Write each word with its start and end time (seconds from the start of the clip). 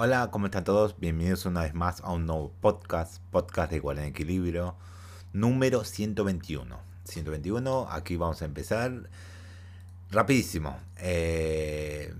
Hola, 0.00 0.30
¿cómo 0.30 0.46
están 0.46 0.62
todos? 0.62 0.94
Bienvenidos 1.00 1.44
una 1.44 1.62
vez 1.62 1.74
más 1.74 2.02
a 2.02 2.12
un 2.12 2.24
nuevo 2.24 2.52
podcast, 2.60 3.20
podcast 3.32 3.72
de 3.72 3.78
Igual 3.78 3.98
en 3.98 4.04
Equilibrio, 4.04 4.76
número 5.32 5.82
121. 5.82 6.78
121, 7.02 7.88
aquí 7.90 8.14
vamos 8.14 8.40
a 8.40 8.44
empezar 8.44 9.10
rapidísimo. 10.12 10.78
Eh, 10.98 12.14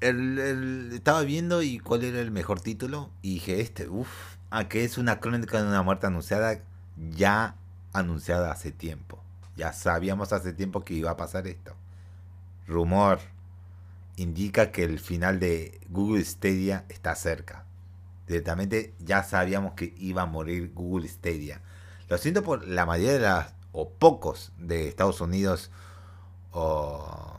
estaba 0.00 1.20
viendo 1.24 1.60
y 1.60 1.78
cuál 1.78 2.04
era 2.04 2.22
el 2.22 2.30
mejor 2.30 2.62
título 2.62 3.10
y 3.20 3.34
dije 3.34 3.60
este, 3.60 3.86
uff, 3.86 4.36
a 4.48 4.70
que 4.70 4.82
es 4.82 4.96
una 4.96 5.20
crónica 5.20 5.60
de 5.60 5.68
una 5.68 5.82
muerte 5.82 6.06
anunciada 6.06 6.58
ya 7.10 7.54
anunciada 7.92 8.50
hace 8.50 8.72
tiempo. 8.72 9.22
Ya 9.58 9.74
sabíamos 9.74 10.32
hace 10.32 10.54
tiempo 10.54 10.84
que 10.84 10.94
iba 10.94 11.10
a 11.10 11.18
pasar 11.18 11.46
esto. 11.46 11.74
Rumor 12.66 13.18
indica 14.16 14.72
que 14.72 14.84
el 14.84 14.98
final 14.98 15.38
de 15.38 15.80
Google 15.88 16.24
Stadia 16.24 16.84
está 16.88 17.14
cerca. 17.14 17.64
Directamente 18.26 18.94
ya 18.98 19.22
sabíamos 19.22 19.74
que 19.74 19.94
iba 19.98 20.22
a 20.22 20.26
morir 20.26 20.72
Google 20.74 21.08
Stadia. 21.08 21.60
Lo 22.08 22.18
siento 22.18 22.42
por 22.42 22.66
la 22.66 22.86
mayoría 22.86 23.12
de 23.12 23.20
las, 23.20 23.54
o 23.72 23.90
pocos 23.90 24.52
de 24.58 24.88
Estados 24.88 25.20
Unidos 25.20 25.70
o, 26.52 27.32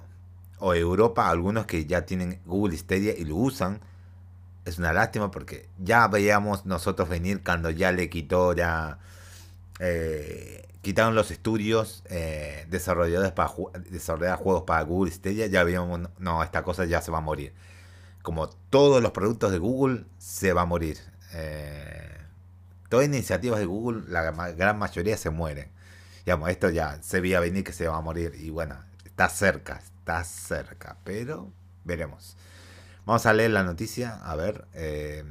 Europa, 0.59 1.30
algunos 1.30 1.66
que 1.66 1.86
ya 1.86 2.05
tienen 2.05 2.41
Google 2.45 2.78
Stadia 2.78 3.14
y 3.17 3.25
lo 3.25 3.36
usan. 3.36 3.80
Es 4.66 4.78
una 4.80 4.94
lástima 4.94 5.31
porque 5.31 5.70
ya 5.78 6.08
veíamos 6.08 6.66
nosotros 6.66 7.09
venir 7.09 7.44
cuando 7.44 7.70
ya 7.70 7.91
le 7.91 8.09
quitó 8.09 8.53
ya... 8.53 9.00
Eh, 9.80 10.67
quitaron 10.88 11.16
los 11.16 11.32
estudios 11.32 12.02
eh, 12.09 12.66
para 13.36 13.52
desarrollar 13.90 14.38
juegos 14.38 14.64
para 14.64 14.82
Google 14.84 15.12
Stadia, 15.12 15.48
ya 15.48 15.59
habíamos, 15.59 16.09
no, 16.18 16.41
esta 16.44 16.64
cosa 16.64 16.86
ya 16.86 17.02
se 17.02 17.12
va 17.12 17.18
a 17.18 17.22
morir. 17.22 17.52
Como 18.22 18.48
todos 18.48 19.04
los 19.04 19.12
productos 19.12 19.52
de 19.52 19.58
Google, 19.58 20.05
se 20.18 20.53
va 20.53 20.61
a 20.61 20.66
morir. 20.66 20.98
Eh, 21.34 22.17
todas 22.88 23.06
las 23.06 23.17
iniciativas 23.17 23.59
de 23.59 23.66
Google, 23.66 24.03
la 24.08 24.31
gran 24.31 24.80
mayoría 24.80 25.17
se 25.17 25.30
mueren. 25.30 25.70
Digamos, 26.26 26.50
esto 26.52 26.70
ya 26.70 27.04
se 27.04 27.20
veía 27.20 27.42
venir 27.42 27.66
que 27.66 27.73
se 27.73 27.89
va 27.89 27.98
a 27.98 28.02
morir. 28.02 28.36
Y 28.39 28.50
bueno, 28.50 28.78
está 29.04 29.28
cerca, 29.28 29.80
está 29.80 30.23
cerca, 30.23 30.95
pero 31.04 31.52
veremos. 31.83 32.38
Vamos 33.06 33.26
a 33.26 33.33
leer 33.33 33.52
la 33.52 33.64
noticia, 33.64 34.22
a 34.23 34.38
ver. 34.38 34.64
Eh, 34.73 35.26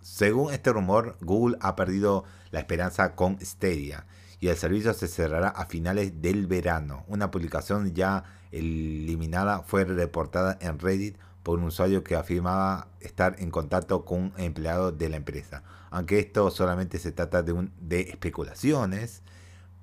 según 0.00 0.54
este 0.54 0.72
rumor, 0.72 1.16
Google 1.20 1.56
ha 1.60 1.74
perdido 1.74 2.22
la 2.52 2.60
esperanza 2.60 3.16
con 3.16 3.44
Stadia 3.44 4.06
y 4.42 4.48
el 4.48 4.56
servicio 4.56 4.92
se 4.92 5.06
cerrará 5.06 5.50
a 5.50 5.66
finales 5.66 6.20
del 6.20 6.48
verano. 6.48 7.04
Una 7.06 7.30
publicación 7.30 7.94
ya 7.94 8.24
eliminada 8.50 9.60
fue 9.60 9.84
reportada 9.84 10.58
en 10.60 10.80
Reddit 10.80 11.16
por 11.44 11.60
un 11.60 11.66
usuario 11.66 12.02
que 12.02 12.16
afirmaba 12.16 12.88
estar 12.98 13.36
en 13.38 13.52
contacto 13.52 14.04
con 14.04 14.18
un 14.18 14.32
empleado 14.38 14.90
de 14.90 15.08
la 15.08 15.16
empresa. 15.16 15.62
Aunque 15.90 16.18
esto 16.18 16.50
solamente 16.50 16.98
se 16.98 17.12
trata 17.12 17.44
de, 17.44 17.52
un, 17.52 17.72
de 17.80 18.00
especulaciones, 18.00 19.22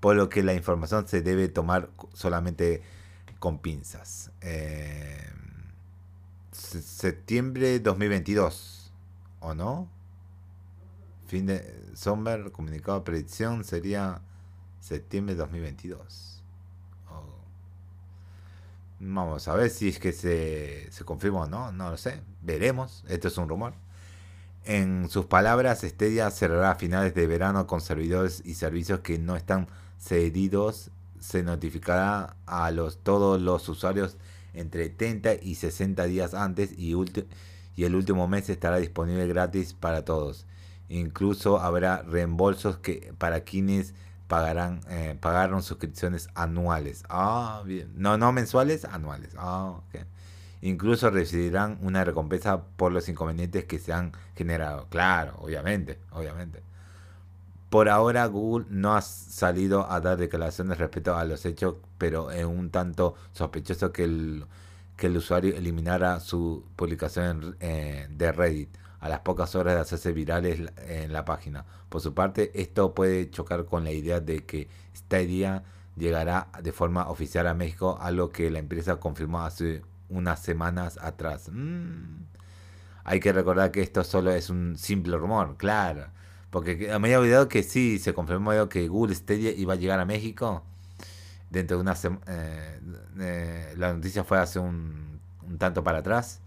por 0.01 0.17
lo 0.17 0.27
que 0.27 0.43
la 0.43 0.53
información 0.53 1.07
se 1.07 1.21
debe 1.21 1.47
tomar 1.47 1.89
solamente 2.13 2.81
con 3.39 3.59
pinzas. 3.59 4.29
Eh, 4.41 5.25
septiembre 6.51 7.79
2022, 7.79 8.91
¿o 9.39 9.53
no? 9.53 9.87
Fin 11.27 11.45
de 11.45 11.81
Sommer, 11.93 12.51
comunicado 12.51 13.05
predicción 13.05 13.63
sería 13.63 14.21
septiembre 14.79 15.35
de 15.35 15.41
2022. 15.41 16.29
Vamos 19.01 19.47
a 19.47 19.55
ver 19.55 19.69
si 19.69 19.87
es 19.87 19.97
que 19.97 20.11
se, 20.11 20.91
se 20.91 21.05
confirma 21.05 21.43
o 21.43 21.47
no, 21.47 21.71
no 21.71 21.91
lo 21.91 21.97
sé. 21.97 22.21
Veremos, 22.41 23.05
esto 23.07 23.29
es 23.29 23.37
un 23.37 23.47
rumor. 23.47 23.73
En 24.65 25.09
sus 25.09 25.25
palabras, 25.25 25.81
Stadia 25.81 26.29
cerrará 26.31 26.71
a 26.71 26.75
finales 26.75 27.15
de 27.15 27.25
verano 27.25 27.65
con 27.65 27.79
servidores 27.79 28.41
y 28.45 28.55
servicios 28.55 28.99
que 28.99 29.17
no 29.17 29.37
están 29.37 29.67
cedidos. 29.97 30.91
Se 31.19 31.43
notificará 31.43 32.35
a 32.45 32.71
los, 32.71 32.97
todos 32.97 33.41
los 33.41 33.69
usuarios 33.69 34.17
entre 34.53 34.89
30 34.89 35.35
y 35.41 35.55
60 35.55 36.03
días 36.05 36.33
antes 36.33 36.77
y, 36.77 36.93
y 37.75 37.83
el 37.85 37.95
último 37.95 38.27
mes 38.27 38.49
estará 38.49 38.77
disponible 38.77 39.27
gratis 39.27 39.73
para 39.73 40.03
todos. 40.03 40.45
Incluso 40.89 41.59
habrá 41.59 42.01
reembolsos 42.01 42.77
que, 42.77 43.13
para 43.17 43.41
quienes 43.41 43.93
pagarán, 44.29 44.81
eh, 44.89 45.17
pagaron 45.19 45.63
suscripciones 45.63 46.29
anuales. 46.35 47.03
Ah, 47.09 47.63
bien. 47.65 47.91
No, 47.95 48.17
no 48.17 48.31
mensuales, 48.31 48.85
anuales. 48.85 49.33
Ah, 49.37 49.81
Incluso 50.61 51.09
recibirán 51.09 51.79
una 51.81 52.03
recompensa 52.03 52.61
por 52.75 52.91
los 52.91 53.09
inconvenientes 53.09 53.65
que 53.65 53.79
se 53.79 53.91
han 53.91 54.11
generado. 54.35 54.87
Claro, 54.89 55.35
obviamente, 55.39 55.99
obviamente. 56.11 56.61
Por 57.69 57.89
ahora 57.89 58.25
Google 58.27 58.65
no 58.69 58.95
ha 58.95 59.01
salido 59.01 59.89
a 59.91 59.99
dar 59.99 60.17
declaraciones 60.17 60.77
respecto 60.77 61.15
a 61.15 61.25
los 61.25 61.45
hechos, 61.45 61.75
pero 61.97 62.31
es 62.31 62.45
un 62.45 62.69
tanto 62.71 63.15
sospechoso 63.31 63.91
que 63.91 64.03
el, 64.03 64.45
que 64.95 65.07
el 65.07 65.17
usuario 65.17 65.55
eliminara 65.55 66.19
su 66.19 66.65
publicación 66.75 67.55
eh, 67.61 68.07
de 68.11 68.31
Reddit 68.31 68.69
a 68.99 69.09
las 69.09 69.19
pocas 69.19 69.55
horas 69.55 69.75
de 69.75 69.81
hacerse 69.81 70.11
virales 70.11 70.71
en 70.87 71.13
la 71.13 71.25
página. 71.25 71.65
Por 71.89 72.01
su 72.01 72.13
parte, 72.13 72.51
esto 72.53 72.93
puede 72.93 73.29
chocar 73.29 73.65
con 73.65 73.83
la 73.83 73.91
idea 73.91 74.19
de 74.19 74.45
que 74.45 74.67
Stadia 74.95 75.63
llegará 75.95 76.49
de 76.61 76.71
forma 76.71 77.09
oficial 77.09 77.47
a 77.47 77.53
México, 77.53 77.97
algo 78.01 78.29
que 78.29 78.49
la 78.49 78.59
empresa 78.59 78.97
confirmó 78.97 79.41
hace 79.41 79.83
unas 80.09 80.41
semanas 80.41 80.97
atrás. 81.01 81.49
Mm. 81.51 82.23
Hay 83.03 83.19
que 83.19 83.33
recordar 83.33 83.71
que 83.71 83.81
esto 83.81 84.03
solo 84.03 84.31
es 84.31 84.49
un 84.49 84.77
simple 84.77 85.17
rumor, 85.17 85.55
claro. 85.57 86.07
Porque 86.49 86.75
me 86.99 87.07
había 87.07 87.19
olvidado 87.19 87.47
que 87.47 87.63
sí, 87.63 87.99
se 87.99 88.13
confirmó 88.13 88.69
que 88.69 88.87
Google 88.87 89.15
Stadia 89.15 89.51
iba 89.51 89.73
a 89.73 89.77
llegar 89.77 89.99
a 89.99 90.05
México. 90.05 90.63
Dentro 91.49 91.77
de 91.77 91.81
una 91.81 91.95
semana... 91.95 92.21
Eh, 92.27 92.79
eh, 93.19 93.73
la 93.77 93.93
noticia 93.93 94.23
fue 94.23 94.39
hace 94.39 94.59
un 94.59 95.19
tanto 95.57 95.83
para 95.83 95.99
atrás. 95.99 96.41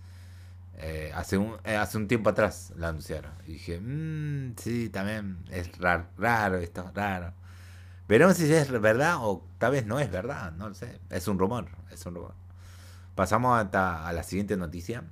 Eh, 0.78 1.12
hace, 1.14 1.38
un, 1.38 1.56
eh, 1.64 1.76
hace 1.76 1.96
un 1.96 2.08
tiempo 2.08 2.30
atrás 2.30 2.72
la 2.76 2.88
anunciaron. 2.88 3.32
Y 3.46 3.52
dije, 3.52 3.80
mmm, 3.80 4.54
sí, 4.56 4.88
también 4.88 5.38
es 5.50 5.76
raro, 5.78 6.06
raro 6.18 6.58
esto, 6.58 6.90
raro. 6.94 7.32
Veremos 8.08 8.36
si 8.36 8.52
es 8.52 8.70
verdad 8.70 9.16
o 9.20 9.46
tal 9.58 9.72
vez 9.72 9.86
no 9.86 10.00
es 10.00 10.10
verdad, 10.10 10.52
no 10.52 10.68
lo 10.68 10.74
sé. 10.74 10.98
Es 11.10 11.28
un 11.28 11.38
rumor, 11.38 11.68
es 11.90 12.04
un 12.04 12.14
rumor. 12.16 12.34
Pasamos 13.14 13.66
a 13.72 14.12
la 14.12 14.22
siguiente 14.22 14.56
noticia. 14.56 15.04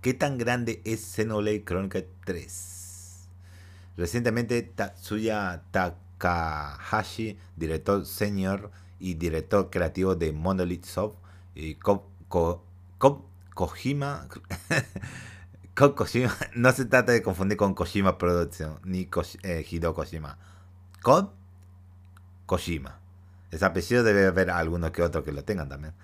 ¿Qué 0.00 0.14
tan 0.14 0.36
grande 0.36 0.82
es 0.84 1.00
Xenoblade 1.14 1.64
Chronicle 1.64 2.08
3? 2.24 3.28
Recientemente 3.96 4.62
Tatsuya 4.62 5.62
Takahashi, 5.70 7.38
director 7.56 8.04
senior 8.04 8.70
y 8.98 9.14
director 9.14 9.70
creativo 9.70 10.16
de 10.16 10.32
Monolith 10.32 10.86
Soft 10.86 11.16
y 11.54 11.74
Cop, 11.76 12.04
Kojima. 15.74 16.36
No 16.54 16.72
se 16.72 16.84
trata 16.84 17.12
de 17.12 17.22
confundir 17.22 17.56
con 17.56 17.74
Kojima 17.74 18.18
Production 18.18 18.78
ni 18.84 19.08
eh, 19.42 19.66
Hideo 19.68 19.94
Kojima. 19.94 20.38
Con 21.02 21.30
Kojima. 22.46 22.98
Ese 23.50 23.64
apellido 23.64 24.02
debe 24.02 24.26
haber 24.26 24.50
algunos 24.50 24.90
que 24.90 25.02
otros 25.02 25.24
que 25.24 25.32
lo 25.32 25.44
tengan 25.44 25.68
también. 25.68 25.94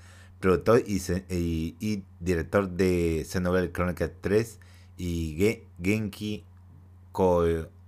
Productor 0.41 0.83
y, 0.87 2.05
director 2.21 2.69
de 2.69 3.27
Xenoblade 3.29 3.73
Chronicles 3.73 4.13
3 4.21 4.59
y 4.99 5.65
Genki 5.83 6.45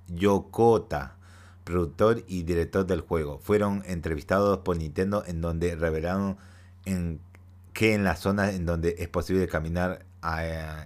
Yokota, 0.09 1.17
productor 1.65 2.25
y 2.27 2.43
director 2.43 2.87
del 2.87 3.03
juego. 3.03 3.39
Fueron 3.39 3.83
entrevistados 3.87 4.59
por 4.59 4.77
Nintendo 4.77 5.23
en 5.27 5.41
donde 5.41 5.77
revelaron 5.77 6.39
en 6.85 7.21
que 7.81 7.95
en 7.95 8.05
la 8.05 8.15
zona 8.15 8.51
en 8.51 8.67
donde 8.67 8.97
es 8.99 9.09
posible 9.09 9.49
caminar 9.49 10.05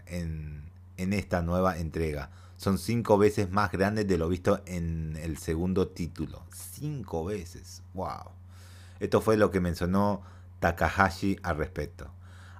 en, 0.06 0.62
esta 0.96 1.42
nueva 1.42 1.78
entrega. 1.78 2.30
Son 2.56 2.78
cinco 2.78 3.18
veces 3.18 3.50
más 3.50 3.72
grandes 3.72 4.06
de 4.06 4.16
lo 4.16 4.28
visto 4.28 4.62
en 4.64 5.18
el 5.20 5.36
segundo 5.38 5.88
título. 5.88 6.44
Cinco 6.52 7.24
veces. 7.24 7.82
Wow. 7.94 8.30
Esto 9.00 9.20
fue 9.20 9.36
lo 9.36 9.50
que 9.50 9.58
mencionó 9.58 10.22
Takahashi 10.60 11.36
al 11.42 11.56
respecto. 11.56 12.12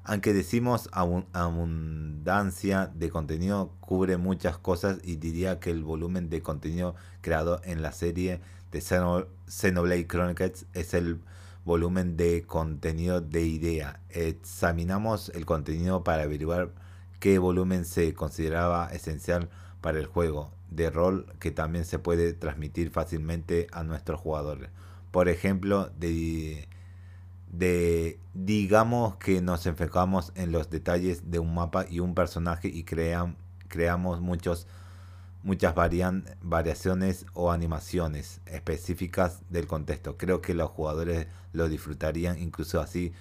Aunque 0.02 0.32
decimos 0.32 0.88
abundancia 0.90 2.90
de 2.92 3.10
contenido, 3.10 3.70
cubre 3.78 4.16
muchas 4.16 4.58
cosas 4.58 4.98
y 5.04 5.14
diría 5.14 5.60
que 5.60 5.70
el 5.70 5.84
volumen 5.84 6.28
de 6.28 6.42
contenido 6.42 6.96
creado 7.20 7.60
en 7.62 7.82
la 7.82 7.92
serie 7.92 8.40
de 8.72 8.80
Xenoblade 8.80 10.08
Chronicles 10.08 10.66
es 10.72 10.92
el 10.92 11.20
volumen 11.64 12.16
de 12.16 12.42
contenido 12.42 13.20
de 13.20 13.42
idea. 13.42 14.00
Examinamos 14.10 15.30
el 15.30 15.46
contenido 15.46 16.04
para 16.04 16.24
averiguar 16.24 16.72
qué 17.20 17.38
volumen 17.38 17.84
se 17.84 18.14
consideraba 18.14 18.88
esencial 18.88 19.48
para 19.80 19.98
el 19.98 20.06
juego 20.06 20.52
de 20.70 20.90
rol 20.90 21.26
que 21.38 21.50
también 21.50 21.84
se 21.84 21.98
puede 21.98 22.32
transmitir 22.32 22.90
fácilmente 22.90 23.66
a 23.72 23.82
nuestros 23.84 24.20
jugadores. 24.20 24.70
Por 25.10 25.28
ejemplo, 25.28 25.90
de 25.96 26.68
digamos 28.34 29.16
que 29.16 29.40
nos 29.40 29.66
enfocamos 29.66 30.32
en 30.34 30.50
los 30.50 30.70
detalles 30.70 31.30
de 31.30 31.38
un 31.38 31.54
mapa 31.54 31.86
y 31.88 32.00
un 32.00 32.14
personaje 32.14 32.68
y 32.68 32.82
crean, 32.82 33.36
creamos 33.68 34.20
muchos 34.20 34.66
muchas 35.44 35.74
variaciones 35.74 37.26
o 37.34 37.52
animaciones 37.52 38.40
específicas 38.46 39.40
del 39.50 39.66
contexto. 39.66 40.16
Creo 40.16 40.40
que 40.40 40.54
los 40.54 40.70
jugadores 40.70 41.26
lo 41.52 41.68
disfrutarían 41.68 42.38
incluso 42.38 42.80
así, 42.80 43.12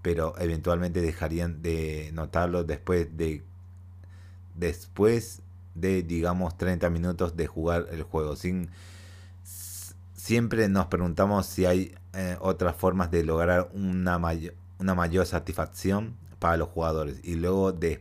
pero 0.00 0.34
eventualmente 0.38 1.00
dejarían 1.00 1.60
de 1.60 2.10
notarlo 2.14 2.64
después 2.64 3.14
de 3.16 3.42
después 4.54 5.42
de 5.74 6.02
digamos 6.02 6.56
30 6.56 6.88
minutos 6.88 7.36
de 7.36 7.48
jugar 7.48 7.88
el 7.90 8.04
juego. 8.04 8.36
Siempre 10.14 10.68
nos 10.68 10.86
preguntamos 10.86 11.46
si 11.46 11.66
hay 11.66 11.96
eh, 12.14 12.36
otras 12.40 12.76
formas 12.76 13.10
de 13.10 13.24
lograr 13.24 13.70
una, 13.74 14.20
una 14.78 14.94
mayor 14.94 15.26
satisfacción 15.26 16.14
para 16.38 16.56
los 16.56 16.68
jugadores 16.68 17.18
y 17.24 17.34
luego 17.34 17.72
de 17.72 18.00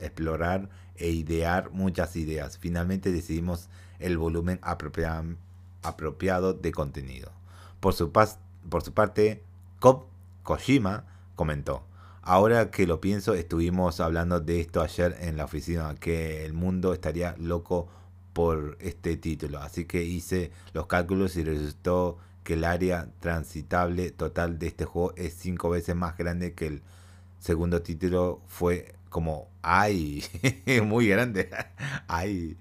explorar 0.00 0.68
e 1.02 1.10
idear 1.10 1.70
muchas 1.72 2.14
ideas. 2.14 2.58
Finalmente 2.58 3.10
decidimos 3.10 3.68
el 3.98 4.16
volumen 4.16 4.60
apropiado 4.62 6.54
de 6.54 6.72
contenido. 6.72 7.32
Por 7.80 7.92
su, 7.92 8.12
parte, 8.12 9.42
Kob 9.80 10.04
Kojima 10.44 11.04
comentó, 11.34 11.82
ahora 12.22 12.70
que 12.70 12.86
lo 12.86 13.00
pienso, 13.00 13.34
estuvimos 13.34 13.98
hablando 13.98 14.38
de 14.38 14.60
esto 14.60 14.80
ayer 14.80 15.16
en 15.20 15.36
la 15.36 15.46
oficina, 15.46 15.92
que 15.96 16.46
el 16.46 16.52
mundo 16.52 16.92
estaría 16.92 17.34
loco 17.36 17.88
por 18.32 18.78
este 18.80 19.16
título. 19.16 19.58
Así 19.58 19.84
que 19.86 20.04
hice 20.04 20.52
los 20.72 20.86
cálculos 20.86 21.36
y 21.36 21.42
resultó 21.42 22.18
que 22.44 22.54
el 22.54 22.62
área 22.62 23.08
transitable 23.18 24.12
total 24.12 24.60
de 24.60 24.68
este 24.68 24.84
juego 24.84 25.14
es 25.16 25.34
cinco 25.34 25.68
veces 25.68 25.96
más 25.96 26.16
grande 26.16 26.54
que 26.54 26.68
el 26.68 26.82
segundo 27.40 27.82
título 27.82 28.40
fue 28.46 28.94
como 29.12 29.48
ay 29.62 30.24
muy 30.84 31.06
grande 31.06 31.48
ay 32.08 32.56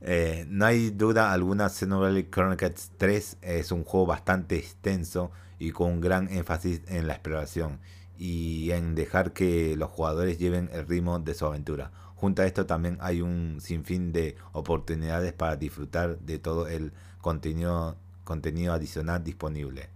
eh, 0.00 0.46
no 0.48 0.64
hay 0.64 0.90
duda 0.90 1.32
alguna 1.32 1.68
Xenoblade 1.68 2.30
Chronicles 2.30 2.92
3 2.96 3.36
es 3.42 3.70
un 3.70 3.84
juego 3.84 4.06
bastante 4.06 4.56
extenso 4.56 5.30
y 5.58 5.72
con 5.72 5.92
un 5.92 6.00
gran 6.00 6.32
énfasis 6.32 6.80
en 6.88 7.06
la 7.06 7.12
exploración 7.12 7.80
y 8.18 8.70
en 8.70 8.94
dejar 8.94 9.32
que 9.32 9.76
los 9.76 9.90
jugadores 9.90 10.38
lleven 10.38 10.70
el 10.72 10.86
ritmo 10.86 11.18
de 11.18 11.34
su 11.34 11.44
aventura 11.44 11.90
Junto 12.20 12.42
a 12.42 12.46
esto 12.46 12.66
también 12.66 12.98
hay 13.00 13.22
un 13.22 13.62
sinfín 13.62 14.12
de 14.12 14.36
oportunidades 14.52 15.32
para 15.32 15.56
disfrutar 15.56 16.18
de 16.18 16.38
todo 16.38 16.68
el 16.68 16.92
contenido, 17.22 17.96
contenido 18.24 18.74
adicional 18.74 19.24
disponible. 19.24 19.88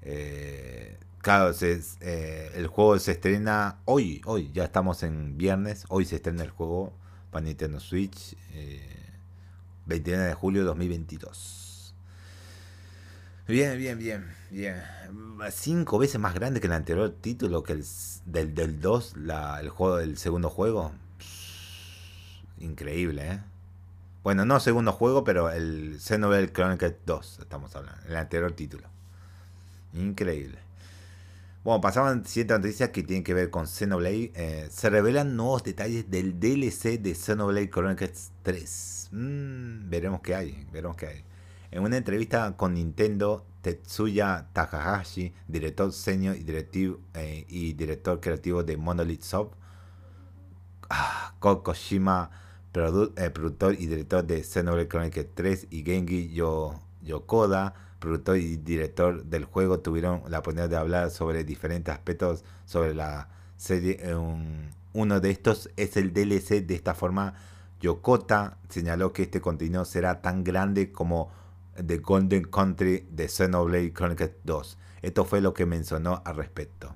Eh, 0.00 0.96
claro, 1.22 1.54
eh, 1.60 2.50
el 2.54 2.66
juego 2.66 2.98
se 2.98 3.12
estrena 3.12 3.78
hoy, 3.86 4.20
hoy, 4.26 4.50
ya 4.52 4.64
estamos 4.64 5.02
en 5.02 5.38
viernes, 5.38 5.84
hoy 5.88 6.04
se 6.04 6.16
estrena 6.16 6.42
el 6.42 6.50
juego 6.50 6.92
para 7.30 7.44
Nintendo 7.44 7.80
Switch, 7.80 8.36
29 9.86 10.24
eh, 10.24 10.28
de 10.28 10.34
julio 10.34 10.60
de 10.60 10.66
2022. 10.66 11.94
Bien, 13.48 13.78
bien, 13.78 13.98
bien, 13.98 14.34
bien. 14.50 14.82
Cinco 15.50 15.98
veces 15.98 16.20
más 16.20 16.34
grande 16.34 16.60
que 16.60 16.66
el 16.66 16.72
anterior 16.72 17.10
título, 17.10 17.62
que 17.62 17.72
el 17.72 17.84
del, 18.26 18.54
del 18.54 18.80
2, 18.80 19.14
el 19.60 19.68
juego 19.70 19.96
del 19.96 20.18
segundo 20.18 20.48
juego. 20.50 20.92
Increíble, 22.58 23.32
¿eh? 23.32 23.40
Bueno, 24.22 24.44
no 24.44 24.60
segundo 24.60 24.92
juego, 24.92 25.24
pero 25.24 25.50
el 25.50 25.98
Xenoblade 26.00 26.52
Chronicles 26.52 26.94
2, 27.04 27.40
estamos 27.40 27.74
hablando, 27.74 28.00
el 28.08 28.16
anterior 28.16 28.52
título. 28.52 28.88
Increíble. 29.94 30.58
Bueno, 31.64 31.80
pasaban 31.80 32.24
siete 32.26 32.54
noticias 32.54 32.90
que 32.90 33.04
tienen 33.04 33.22
que 33.22 33.34
ver 33.34 33.48
con 33.50 33.68
Xenoblade. 33.68 34.32
Eh, 34.34 34.68
se 34.68 34.90
revelan 34.90 35.36
nuevos 35.36 35.62
detalles 35.62 36.10
del 36.10 36.40
DLC 36.40 36.98
de 36.98 37.14
Xenoblade 37.14 37.70
Chronicles 37.70 38.32
3. 38.42 39.10
Mm, 39.12 39.88
veremos 39.88 40.20
qué 40.22 40.34
hay, 40.34 40.66
veremos 40.72 40.96
qué 40.96 41.06
hay. 41.06 41.24
En 41.70 41.84
una 41.84 41.96
entrevista 41.96 42.56
con 42.56 42.74
Nintendo, 42.74 43.46
Tetsuya 43.60 44.48
Takahashi, 44.52 45.32
director 45.46 45.92
senior 45.92 46.34
y, 46.34 46.42
directivo, 46.42 46.98
eh, 47.14 47.46
y 47.48 47.74
director 47.74 48.18
creativo 48.18 48.64
de 48.64 48.76
Monolith 48.76 49.22
Soft, 49.22 49.52
ah, 50.90 51.36
Kokoshima 51.38 52.30
eh, 52.74 53.30
productor 53.30 53.74
y 53.74 53.86
director 53.86 54.24
de 54.24 54.42
Xenoblade 54.42 54.88
Chronicles 54.88 55.28
3 55.32 55.68
y 55.70 55.84
Genki 55.84 56.34
Yokoda, 57.02 57.74
productor 58.02 58.36
y 58.36 58.56
director 58.56 59.24
del 59.24 59.44
juego, 59.44 59.80
tuvieron 59.80 60.22
la 60.28 60.40
oportunidad 60.40 60.68
de 60.68 60.76
hablar 60.76 61.10
sobre 61.10 61.44
diferentes 61.44 61.94
aspectos 61.94 62.44
sobre 62.66 62.94
la 62.94 63.28
serie. 63.56 63.98
uno 64.92 65.20
de 65.20 65.30
estos 65.30 65.70
es 65.76 65.96
el 65.96 66.12
DLC. 66.12 66.66
De 66.66 66.74
esta 66.74 66.94
forma, 66.94 67.34
Yokota 67.80 68.58
señaló 68.68 69.12
que 69.12 69.22
este 69.22 69.40
contenido 69.40 69.84
será 69.84 70.20
tan 70.20 70.44
grande 70.44 70.92
como 70.92 71.30
The 71.74 71.98
Golden 71.98 72.44
Country 72.44 73.06
de 73.10 73.28
Xenoblade 73.28 73.92
Chronicles 73.92 74.32
2. 74.44 74.78
Esto 75.02 75.24
fue 75.24 75.40
lo 75.40 75.54
que 75.54 75.64
mencionó 75.64 76.22
al 76.24 76.36
respecto. 76.36 76.94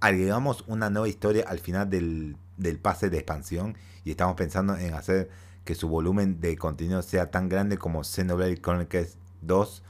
Agregamos 0.00 0.64
una 0.66 0.90
nueva 0.90 1.08
historia 1.08 1.46
al 1.48 1.58
final 1.58 1.88
del, 1.88 2.36
del 2.58 2.78
pase 2.78 3.08
de 3.08 3.16
expansión 3.16 3.76
y 4.04 4.10
estamos 4.10 4.36
pensando 4.36 4.76
en 4.76 4.92
hacer 4.92 5.30
que 5.64 5.74
su 5.74 5.88
volumen 5.88 6.40
de 6.40 6.56
contenido 6.56 7.00
sea 7.02 7.30
tan 7.30 7.48
grande 7.48 7.78
como 7.78 8.04
Xenoblade 8.04 8.60
Chronicles 8.60 9.16
2 9.40 9.82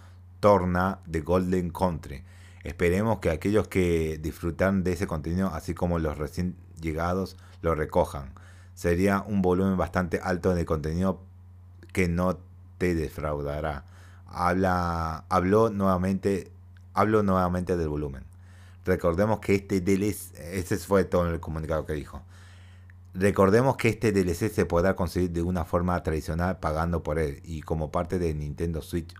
Torna 0.44 0.98
de 1.06 1.22
Golden 1.22 1.70
Country. 1.70 2.22
Esperemos 2.64 3.18
que 3.20 3.30
aquellos 3.30 3.66
que 3.66 4.18
disfrutan 4.20 4.84
de 4.84 4.92
ese 4.92 5.06
contenido, 5.06 5.48
así 5.48 5.72
como 5.72 5.98
los 5.98 6.18
recién 6.18 6.54
llegados, 6.78 7.38
lo 7.62 7.74
recojan. 7.74 8.34
Sería 8.74 9.24
un 9.26 9.40
volumen 9.40 9.78
bastante 9.78 10.20
alto 10.22 10.54
de 10.54 10.66
contenido 10.66 11.22
que 11.94 12.08
no 12.08 12.40
te 12.76 12.94
defraudará. 12.94 13.86
Habla, 14.26 15.24
habló 15.30 15.70
nuevamente, 15.70 16.52
hablo 16.92 17.22
nuevamente 17.22 17.78
del 17.78 17.88
volumen. 17.88 18.24
Recordemos 18.84 19.40
que 19.40 19.54
este 19.54 19.80
DLC, 19.80 20.34
ese 20.36 20.76
fue 20.76 21.04
todo 21.04 21.26
el 21.26 21.40
comunicado 21.40 21.86
que 21.86 21.94
dijo. 21.94 22.20
Recordemos 23.14 23.78
que 23.78 23.88
este 23.88 24.12
DLC 24.12 24.52
se 24.52 24.66
podrá 24.66 24.94
conseguir 24.94 25.30
de 25.30 25.40
una 25.40 25.64
forma 25.64 26.02
tradicional 26.02 26.58
pagando 26.58 27.02
por 27.02 27.18
él 27.18 27.40
y 27.44 27.62
como 27.62 27.90
parte 27.90 28.18
de 28.18 28.34
Nintendo 28.34 28.82
Switch 28.82 29.14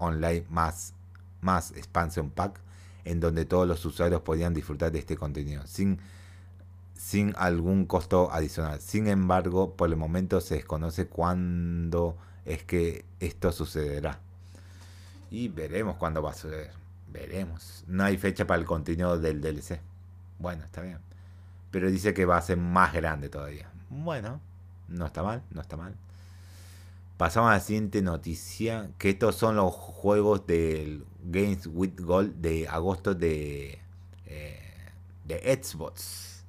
Online 0.00 0.44
más, 0.50 0.94
más 1.40 1.70
Expansion 1.72 2.30
Pack 2.30 2.60
en 3.04 3.20
donde 3.20 3.44
todos 3.44 3.66
los 3.66 3.84
usuarios 3.84 4.20
podían 4.22 4.52
disfrutar 4.52 4.92
de 4.92 4.98
este 4.98 5.16
contenido 5.16 5.66
sin, 5.66 5.98
sin 6.94 7.32
algún 7.36 7.86
costo 7.86 8.30
adicional. 8.32 8.80
Sin 8.80 9.06
embargo, 9.06 9.74
por 9.74 9.88
el 9.88 9.96
momento 9.96 10.40
se 10.40 10.56
desconoce 10.56 11.06
cuándo 11.06 12.16
es 12.44 12.62
que 12.64 13.04
esto 13.20 13.52
sucederá. 13.52 14.18
Y 15.30 15.48
veremos 15.48 15.96
cuándo 15.96 16.22
va 16.22 16.32
a 16.32 16.34
suceder. 16.34 16.72
Veremos. 17.12 17.84
No 17.86 18.04
hay 18.04 18.18
fecha 18.18 18.46
para 18.46 18.60
el 18.60 18.66
contenido 18.66 19.18
del 19.18 19.40
DLC. 19.40 19.80
Bueno, 20.38 20.64
está 20.64 20.82
bien 20.82 20.98
pero 21.70 21.90
dice 21.90 22.14
que 22.14 22.24
va 22.24 22.36
a 22.36 22.42
ser 22.42 22.56
más 22.56 22.92
grande 22.92 23.28
todavía. 23.28 23.68
Bueno, 23.88 24.40
no 24.88 25.06
está 25.06 25.22
mal, 25.22 25.42
no 25.50 25.60
está 25.60 25.76
mal. 25.76 25.94
Pasamos 27.20 27.50
a 27.50 27.52
la 27.52 27.60
siguiente 27.60 28.00
noticia, 28.00 28.92
que 28.96 29.10
estos 29.10 29.34
son 29.36 29.56
los 29.56 29.74
juegos 29.74 30.46
del 30.46 31.04
Games 31.22 31.66
with 31.66 32.00
Gold 32.00 32.36
de 32.36 32.66
agosto 32.66 33.14
de, 33.14 33.78
eh, 34.24 34.58
de 35.26 35.60
Xbox. 35.62 36.46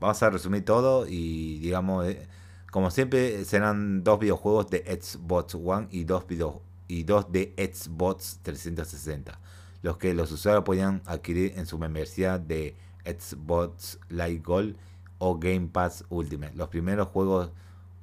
Vamos 0.00 0.22
a 0.22 0.30
resumir 0.30 0.64
todo 0.64 1.06
y 1.06 1.58
digamos, 1.58 2.06
eh, 2.06 2.26
como 2.72 2.90
siempre 2.90 3.44
serán 3.44 4.02
dos 4.02 4.18
videojuegos 4.18 4.70
de 4.70 4.98
Xbox 4.98 5.56
One 5.56 5.88
y 5.90 6.04
dos, 6.04 6.26
video, 6.26 6.62
y 6.88 7.02
dos 7.02 7.30
de 7.30 7.52
Xbox 7.58 8.38
360, 8.40 9.38
los 9.82 9.98
que 9.98 10.14
los 10.14 10.32
usuarios 10.32 10.64
podían 10.64 11.02
adquirir 11.04 11.52
en 11.58 11.66
su 11.66 11.76
membresía 11.76 12.38
de 12.38 12.74
Xbox 13.04 13.98
Live 14.08 14.40
Gold 14.42 14.74
o 15.18 15.38
Game 15.38 15.68
Pass 15.70 16.02
Ultimate. 16.08 16.54
Los 16.56 16.70
primeros 16.70 17.08
juegos 17.08 17.50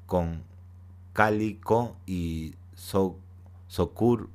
con 0.06 0.51
Calico 1.14 1.98
y 2.06 2.56
so 2.76 3.18
Sokur 3.68 4.30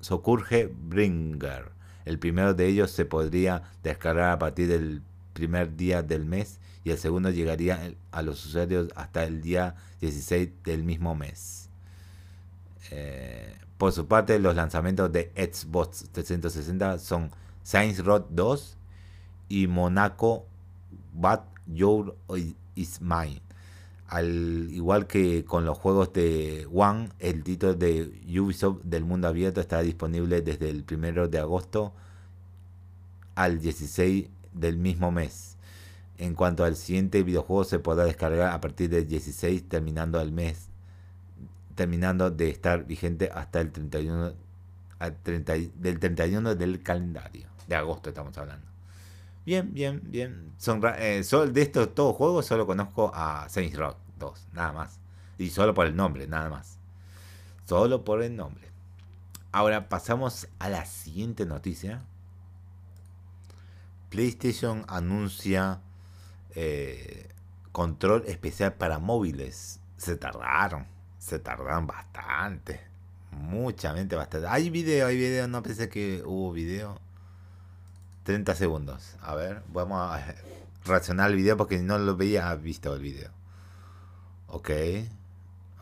Sokurge 0.00 0.66
Bringer. 0.66 1.72
El 2.04 2.18
primero 2.18 2.54
de 2.54 2.66
ellos 2.66 2.90
se 2.90 3.04
podría 3.04 3.62
descargar 3.82 4.30
a 4.30 4.38
partir 4.38 4.68
del 4.68 5.02
primer 5.32 5.76
día 5.76 6.02
del 6.02 6.24
mes 6.24 6.60
y 6.84 6.90
el 6.90 6.98
segundo 6.98 7.30
llegaría 7.30 7.94
a 8.12 8.22
los 8.22 8.44
usuarios 8.46 8.88
hasta 8.94 9.24
el 9.24 9.42
día 9.42 9.74
16 10.00 10.50
del 10.62 10.84
mismo 10.84 11.14
mes. 11.14 11.68
Eh, 12.90 13.56
por 13.76 13.92
su 13.92 14.06
parte, 14.06 14.38
los 14.38 14.54
lanzamientos 14.54 15.12
de 15.12 15.32
Xbox 15.34 16.08
360 16.12 16.98
son 16.98 17.30
Saints 17.62 18.04
Row 18.04 18.24
2 18.30 18.76
y 19.48 19.66
Monaco 19.66 20.46
But 21.12 21.40
Your 21.66 22.16
Is 22.74 23.00
Mine. 23.00 23.45
Al 24.08 24.68
igual 24.70 25.06
que 25.06 25.44
con 25.44 25.64
los 25.64 25.76
juegos 25.78 26.12
de 26.12 26.68
One, 26.72 27.08
el 27.18 27.42
título 27.42 27.74
de 27.74 28.22
Ubisoft 28.38 28.82
del 28.84 29.04
mundo 29.04 29.28
abierto 29.28 29.60
está 29.60 29.80
disponible 29.80 30.42
desde 30.42 30.70
el 30.70 30.84
1 30.90 31.28
de 31.28 31.38
agosto 31.38 31.92
al 33.34 33.58
16 33.58 34.28
del 34.52 34.78
mismo 34.78 35.10
mes. 35.10 35.56
En 36.18 36.34
cuanto 36.34 36.64
al 36.64 36.76
siguiente 36.76 37.22
videojuego 37.22 37.64
se 37.64 37.78
podrá 37.78 38.04
descargar 38.04 38.52
a 38.52 38.60
partir 38.60 38.88
del 38.90 39.06
16 39.06 39.68
terminando 39.68 40.20
el 40.20 40.32
mes 40.32 40.68
terminando 41.76 42.30
de 42.30 42.48
estar 42.48 42.86
vigente 42.86 43.30
hasta 43.32 43.60
el 43.60 43.70
31 43.70 44.32
del 45.76 46.00
31 46.00 46.54
del 46.54 46.82
calendario 46.82 47.46
de 47.68 47.76
agosto 47.76 48.08
estamos 48.08 48.36
hablando. 48.38 48.75
Bien, 49.46 49.72
bien, 49.72 50.02
bien. 50.02 50.52
Son, 50.58 50.82
eh, 50.98 51.22
de 51.22 51.62
estos 51.62 51.94
todos 51.94 52.16
juegos 52.16 52.46
solo 52.46 52.66
conozco 52.66 53.12
a 53.14 53.48
Saints 53.48 53.78
Rock 53.78 53.96
2, 54.18 54.48
nada 54.52 54.72
más. 54.72 54.98
Y 55.38 55.50
solo 55.50 55.72
por 55.72 55.86
el 55.86 55.94
nombre, 55.94 56.26
nada 56.26 56.50
más. 56.50 56.78
Solo 57.64 58.04
por 58.04 58.24
el 58.24 58.34
nombre. 58.34 58.68
Ahora 59.52 59.88
pasamos 59.88 60.48
a 60.58 60.68
la 60.68 60.84
siguiente 60.84 61.46
noticia. 61.46 62.02
PlayStation 64.10 64.84
anuncia 64.88 65.80
eh, 66.56 67.28
control 67.70 68.24
especial 68.26 68.74
para 68.74 68.98
móviles. 68.98 69.78
Se 69.96 70.16
tardaron, 70.16 70.88
se 71.18 71.38
tardaron 71.38 71.86
bastante. 71.86 72.80
Muchamente 73.30 74.16
bastante. 74.16 74.48
Hay 74.48 74.70
video, 74.70 75.06
hay 75.06 75.16
video, 75.16 75.46
no 75.46 75.62
pensé 75.62 75.88
que 75.88 76.20
hubo 76.26 76.50
video. 76.50 77.05
30 78.26 78.56
segundos. 78.56 79.14
A 79.22 79.36
ver, 79.36 79.62
vamos 79.72 80.00
a 80.00 80.20
reaccionar 80.84 81.26
al 81.26 81.36
video 81.36 81.56
porque 81.56 81.78
no 81.78 81.96
lo 81.96 82.16
veía 82.16 82.52
visto 82.56 82.92
el 82.92 83.00
video. 83.00 83.30
Ok. 84.48 84.70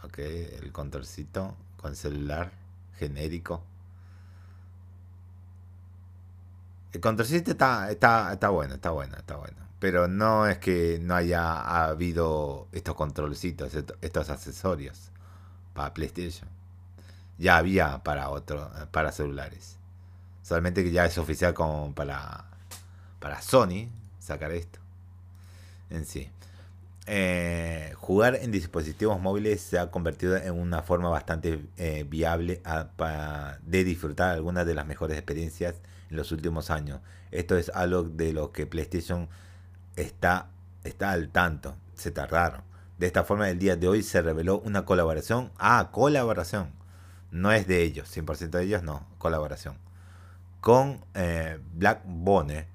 Ok, 0.04 0.18
el 0.18 0.70
controlcito 0.70 1.56
con 1.78 1.96
celular 1.96 2.52
genérico. 2.98 3.64
El 6.92 7.00
controlcito 7.00 7.50
está, 7.52 7.90
está, 7.90 8.34
está 8.34 8.50
bueno, 8.50 8.74
está 8.74 8.90
bueno, 8.90 9.16
está 9.16 9.36
bueno. 9.36 9.56
Pero 9.80 10.06
no 10.06 10.46
es 10.46 10.58
que 10.58 10.98
no 11.00 11.14
haya 11.14 11.86
habido 11.86 12.68
estos 12.72 12.94
controlcitos, 12.94 13.72
estos 13.74 14.28
accesorios 14.28 15.10
para 15.72 15.94
PlayStation. 15.94 16.48
Ya 17.38 17.56
había 17.56 18.02
para 18.02 18.28
otro, 18.28 18.70
para 18.92 19.12
celulares. 19.12 19.78
Solamente 20.44 20.84
que 20.84 20.92
ya 20.92 21.06
es 21.06 21.16
oficial 21.16 21.54
como 21.54 21.94
para, 21.94 22.44
para 23.18 23.40
Sony 23.40 23.88
sacar 24.20 24.52
esto 24.52 24.78
en 25.88 26.04
sí. 26.04 26.28
Eh, 27.06 27.92
jugar 27.96 28.36
en 28.36 28.50
dispositivos 28.50 29.18
móviles 29.20 29.62
se 29.62 29.78
ha 29.78 29.90
convertido 29.90 30.36
en 30.36 30.52
una 30.52 30.82
forma 30.82 31.08
bastante 31.08 31.60
eh, 31.78 32.04
viable 32.08 32.62
de 33.62 33.84
disfrutar 33.84 34.32
algunas 34.32 34.66
de 34.66 34.74
las 34.74 34.86
mejores 34.86 35.16
experiencias 35.16 35.76
en 36.10 36.16
los 36.16 36.30
últimos 36.30 36.70
años. 36.70 37.00
Esto 37.30 37.56
es 37.56 37.70
algo 37.70 38.02
de 38.02 38.34
lo 38.34 38.52
que 38.52 38.66
PlayStation 38.66 39.28
está, 39.96 40.48
está 40.84 41.12
al 41.12 41.30
tanto. 41.30 41.74
Se 41.94 42.10
tardaron. 42.10 42.62
De 42.98 43.06
esta 43.06 43.24
forma, 43.24 43.48
el 43.48 43.58
día 43.58 43.76
de 43.76 43.88
hoy 43.88 44.02
se 44.02 44.20
reveló 44.20 44.60
una 44.60 44.84
colaboración. 44.84 45.52
Ah, 45.58 45.88
colaboración. 45.90 46.70
No 47.30 47.50
es 47.50 47.66
de 47.66 47.82
ellos, 47.82 48.14
100% 48.14 48.50
de 48.50 48.64
ellos, 48.64 48.82
no, 48.82 49.06
colaboración 49.18 49.84
con 50.64 51.04
eh, 51.12 51.58
Black 51.74 52.00
Bone 52.06 52.66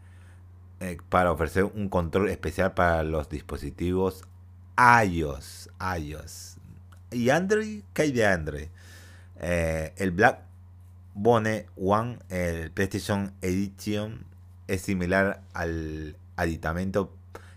eh, 0.80 0.98
para 1.10 1.32
ofrecer 1.32 1.64
un 1.64 1.90
control 1.90 2.30
especial 2.30 2.76
para 2.76 3.02
los 3.02 3.30
dispositivos 3.30 4.26
iOS. 4.78 5.72
iOS. 5.98 6.58
¿Y 7.10 7.32
Android? 7.32 7.82
¿Qué 7.92 8.04
hay 8.04 8.12
de 8.12 8.28
Android? 8.28 8.68
Eh, 9.40 9.92
el 9.98 10.12
Black 10.12 10.42
Bone 11.16 11.66
One, 11.78 12.20
el 12.30 12.70
PlayStation 12.70 13.34
Edition, 13.42 14.24
es 14.68 14.84
similar 14.84 15.42
al 15.54 16.16
aditamento 16.36 17.12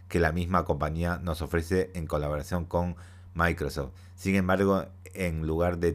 que 0.09 0.19
la 0.19 0.33
misma 0.33 0.65
compañía 0.65 1.19
nos 1.19 1.43
ofrece 1.43 1.91
en 1.93 2.07
colaboración 2.07 2.65
con 2.65 2.97
Microsoft. 3.35 3.93
Sin 4.17 4.35
embargo, 4.37 4.87
en 5.13 5.47
lugar 5.47 5.77
de 5.77 5.93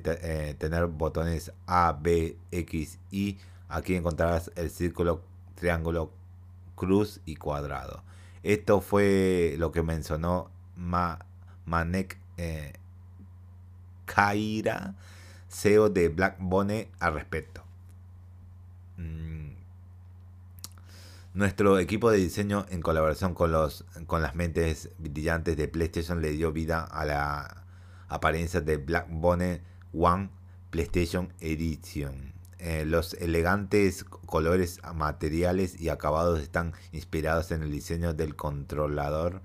tener 0.59 0.85
botones 0.85 1.51
A, 1.65 1.97
B, 1.99 2.37
X, 2.51 2.99
Y, 3.09 3.39
Aquí 3.69 3.95
encontrarás 3.95 4.51
el 4.55 4.69
círculo, 4.69 5.21
triángulo, 5.55 6.11
cruz 6.75 7.21
y 7.25 7.35
cuadrado. 7.35 8.03
Esto 8.43 8.81
fue 8.81 9.55
lo 9.57 9.71
que 9.71 9.83
mencionó 9.83 10.49
Manek 10.75 12.17
eh, 12.37 12.73
Kaira, 14.05 14.95
CEO 15.49 15.89
de 15.89 16.09
Blackbone, 16.09 16.89
al 16.99 17.13
respecto. 17.13 17.63
Mm. 18.97 19.51
Nuestro 21.33 21.77
equipo 21.77 22.09
de 22.09 22.17
diseño, 22.17 22.65
en 22.69 22.81
colaboración 22.81 23.33
con, 23.33 23.51
los, 23.51 23.85
con 24.05 24.21
las 24.21 24.33
mentes 24.33 24.89
brillantes 24.97 25.57
de 25.57 25.67
PlayStation, 25.67 26.21
le 26.21 26.31
dio 26.31 26.51
vida 26.51 26.83
a 26.83 27.05
la 27.05 27.63
apariencia 28.07 28.61
de 28.61 28.77
Blackbone 28.77 29.61
One 29.93 30.29
PlayStation 30.69 31.33
Edition. 31.39 32.36
Eh, 32.59 32.85
los 32.85 33.13
elegantes 33.15 34.03
colores 34.03 34.79
materiales 34.95 35.79
y 35.79 35.89
acabados 35.89 36.39
están 36.39 36.73
inspirados 36.91 37.51
en 37.51 37.61
el 37.61 37.71
diseño 37.71 38.13
del 38.13 38.35
controlador 38.35 39.41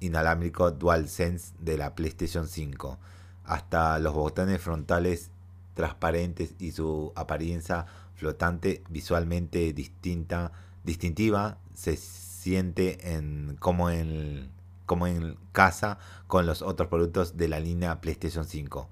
inalámbrico 0.00 0.70
DualSense 0.70 1.52
de 1.58 1.76
la 1.76 1.94
PlayStation 1.94 2.48
5. 2.48 2.98
Hasta 3.44 3.98
los 3.98 4.14
botones 4.14 4.60
frontales 4.60 5.30
transparentes 5.74 6.54
y 6.58 6.72
su 6.72 7.12
apariencia 7.14 7.86
flotante 8.14 8.82
visualmente 8.88 9.72
distinta, 9.72 10.52
distintiva 10.84 11.58
se 11.74 11.96
siente 11.96 13.14
en, 13.14 13.56
como, 13.58 13.90
en, 13.90 14.50
como 14.86 15.06
en 15.06 15.36
casa 15.52 15.98
con 16.26 16.46
los 16.46 16.62
otros 16.62 16.88
productos 16.88 17.36
de 17.36 17.48
la 17.48 17.60
línea 17.60 18.00
PlayStation 18.00 18.44
5, 18.44 18.88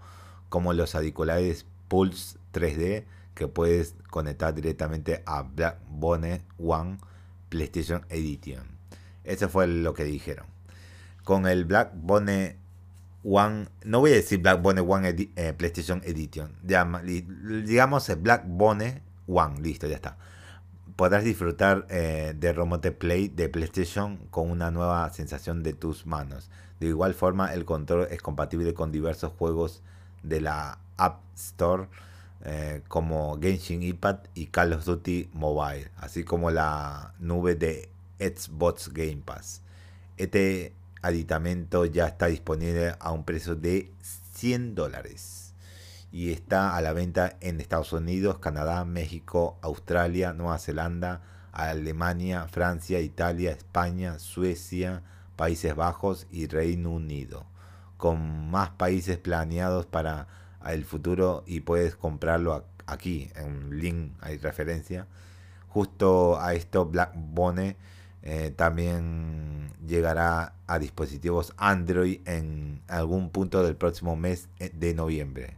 como 0.49 0.73
los 0.73 0.95
auriculares 0.95 1.67
Pulse 1.89 2.39
3D, 2.53 3.05
que 3.39 3.47
puedes 3.47 3.95
conectar 4.11 4.53
directamente 4.53 5.23
a 5.25 5.43
Blackbone 5.43 6.43
One 6.59 6.99
PlayStation 7.49 8.05
Edition. 8.09 8.65
Eso 9.23 9.49
fue 9.49 9.69
lo 9.69 9.95
que 9.95 10.03
dijeron. 10.03 10.47
Con 11.23 11.47
el 11.47 11.65
Blackbone 11.65 12.57
One, 13.23 13.69
no 13.85 14.01
voy 14.01 14.11
a 14.11 14.15
decir 14.15 14.41
Blackbone 14.41 14.81
One 14.81 15.15
eh, 15.37 15.53
PlayStation 15.57 16.03
Edition, 16.05 16.53
digamos 16.63 18.11
Blackbone 18.21 19.03
One, 19.29 19.61
listo, 19.61 19.87
ya 19.87 19.95
está. 19.95 20.17
Podrás 20.97 21.23
disfrutar 21.23 21.87
eh, 21.91 22.35
de 22.37 22.53
Remote 22.53 22.91
Play 22.91 23.29
de 23.29 23.49
PlayStation 23.49 24.17
con 24.31 24.51
una 24.51 24.73
nueva 24.73 25.09
sensación 25.11 25.63
de 25.63 25.75
tus 25.75 26.07
manos. 26.07 26.51
De 26.81 26.89
igual 26.89 27.15
forma, 27.15 27.55
el 27.55 27.65
control 27.65 28.09
es 28.11 28.21
compatible 28.21 28.75
con 28.75 28.91
diversos 28.91 29.33
juegos 29.39 29.83
de 30.25 30.41
la 30.41 30.81
App 30.97 31.21
Store 31.37 31.87
eh, 32.45 32.83
como 32.89 33.39
Genshin 33.41 33.83
Impact 33.83 34.27
y 34.35 34.47
Call 34.47 34.73
of 34.73 34.85
Duty 34.85 35.31
Mobile, 35.33 35.91
así 35.97 36.25
como 36.25 36.51
la 36.51 37.15
nube 37.19 37.55
de 37.55 37.91
Xbox 38.19 38.93
Game 38.93 39.23
Pass. 39.25 39.63
Este 40.17 40.73
aditamento 41.03 41.85
ya 41.85 42.07
está 42.07 42.27
disponible 42.27 42.95
a 42.99 43.13
un 43.13 43.25
precio 43.25 43.55
de 43.55 43.93
100 44.35 44.75
dólares 44.75 45.55
y 46.11 46.33
está 46.33 46.77
a 46.77 46.81
la 46.81 46.93
venta 46.93 47.37
en 47.41 47.61
Estados 47.61 47.93
Unidos, 47.93 48.39
Canadá, 48.39 48.85
México, 48.85 49.59
Australia, 49.63 50.33
Nueva 50.33 50.59
Zelanda, 50.59 51.23
Alemania, 51.53 52.47
Francia, 52.49 53.01
Italia, 53.01 53.51
España, 53.51 54.19
Suecia, 54.19 55.03
Países 55.37 55.75
Bajos 55.75 56.27
y 56.31 56.47
Reino 56.47 56.91
Unido, 56.91 57.47
con 57.97 58.51
más 58.51 58.71
países 58.71 59.19
planeados 59.19 59.87
para 59.87 60.29
el 60.67 60.85
futuro 60.85 61.45
y 61.47 61.61
puedes 61.61 61.97
comprarlo 61.97 62.65
aquí, 62.87 63.31
en 63.37 63.79
link, 63.79 64.13
hay 64.21 64.39
referencia. 64.39 65.07
Justo 65.69 66.41
a 66.41 66.55
esto 66.55 66.87
Blackbone 66.87 67.77
eh, 68.23 68.53
también 68.57 69.71
llegará 69.87 70.55
a 70.67 70.79
dispositivos 70.79 71.55
Android 71.57 72.21
en 72.27 72.83
algún 72.89 73.31
punto 73.31 73.63
del 73.63 73.77
próximo 73.77 74.17
mes 74.17 74.49
eh, 74.59 74.71
de 74.75 74.95
noviembre. 74.95 75.57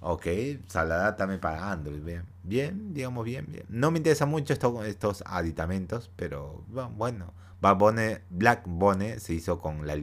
Ok, 0.00 0.26
salada 0.66 1.16
también 1.16 1.40
para 1.40 1.70
Android. 1.70 2.02
Bien, 2.02 2.24
bien 2.42 2.94
digamos 2.94 3.24
bien, 3.24 3.46
bien. 3.48 3.64
No 3.68 3.90
me 3.90 3.98
interesa 3.98 4.26
mucho 4.26 4.52
esto, 4.52 4.84
estos 4.84 5.22
aditamentos, 5.26 6.10
pero 6.16 6.64
bueno, 6.96 7.32
Black 7.60 8.22
Blackbone 8.30 9.20
se 9.20 9.34
hizo 9.34 9.58
con 9.58 9.86
la 9.86 9.94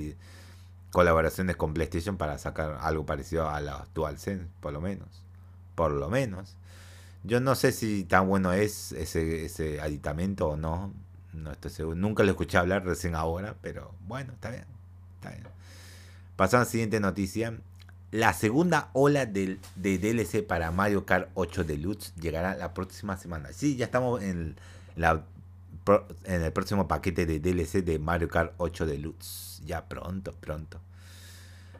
colaboraciones 0.91 1.55
con 1.55 1.73
PlayStation 1.73 2.17
para 2.17 2.37
sacar 2.37 2.77
algo 2.81 3.05
parecido 3.05 3.49
a 3.49 3.59
la 3.61 3.87
DualSense, 3.93 4.47
por 4.59 4.73
lo 4.73 4.81
menos. 4.81 5.07
Por 5.75 5.91
lo 5.91 6.09
menos. 6.09 6.55
Yo 7.23 7.39
no 7.39 7.55
sé 7.55 7.71
si 7.71 8.03
tan 8.03 8.27
bueno 8.27 8.53
es 8.53 8.93
ese, 8.93 9.81
aditamento 9.81 10.49
o 10.49 10.57
no. 10.57 10.93
No 11.33 11.51
estoy 11.51 11.71
seguro. 11.71 11.95
Nunca 11.95 12.23
lo 12.23 12.31
escuché 12.31 12.57
hablar 12.57 12.85
recién 12.85 13.15
ahora, 13.15 13.55
pero 13.61 13.93
bueno, 14.07 14.33
está 14.33 14.49
bien. 14.49 14.65
Está 15.15 15.31
bien. 15.31 15.43
Pasamos 16.35 16.63
a 16.63 16.65
la 16.65 16.71
siguiente 16.71 16.99
noticia. 16.99 17.57
La 18.11 18.33
segunda 18.33 18.89
ola 18.93 19.25
de, 19.25 19.59
de 19.75 19.97
DLC 19.97 20.45
para 20.47 20.71
Mario 20.71 21.05
Kart 21.05 21.29
8 21.33 21.65
Deluxe 21.65 22.13
llegará 22.15 22.55
la 22.55 22.73
próxima 22.73 23.17
semana. 23.17 23.49
Sí, 23.51 23.75
ya 23.75 23.85
estamos 23.85 24.21
en 24.23 24.55
la 24.95 25.25
en 26.23 26.41
el 26.41 26.51
próximo 26.51 26.87
paquete 26.87 27.25
de 27.25 27.39
DLC 27.39 27.83
de 27.83 27.99
Mario 27.99 28.27
Kart 28.27 28.53
8 28.57 28.85
Deluxe. 28.85 29.61
Ya 29.65 29.87
pronto, 29.87 30.33
pronto. 30.33 30.79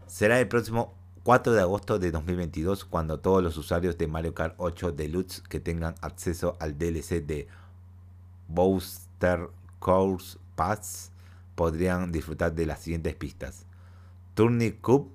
Será 0.07 0.39
el 0.39 0.47
próximo 0.47 0.93
4 1.23 1.53
de 1.53 1.61
agosto 1.61 1.99
de 1.99 2.11
2022 2.11 2.85
cuando 2.85 3.19
todos 3.19 3.43
los 3.43 3.57
usuarios 3.57 3.97
de 3.97 4.07
Mario 4.07 4.33
Kart 4.33 4.55
8 4.57 4.93
Deluxe 4.93 5.41
que 5.41 5.59
tengan 5.59 5.95
acceso 6.01 6.55
al 6.59 6.77
DLC 6.77 7.25
de 7.25 7.47
Booster 8.47 9.49
Course 9.79 10.37
Pass 10.55 11.11
podrían 11.55 12.11
disfrutar 12.11 12.53
de 12.53 12.65
las 12.65 12.79
siguientes 12.79 13.15
pistas. 13.15 13.65
Tourney 14.35 14.73
Cup. 14.73 15.11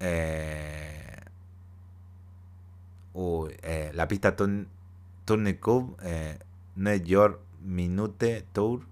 Eh, 0.00 1.20
eh, 3.14 3.90
la 3.92 4.08
pista 4.08 4.36
Tourney 4.36 5.54
Cup. 5.54 5.96
Eh, 6.02 6.38
New 6.76 7.02
York 7.02 7.40
Minute 7.62 8.44
Tour. 8.52 8.82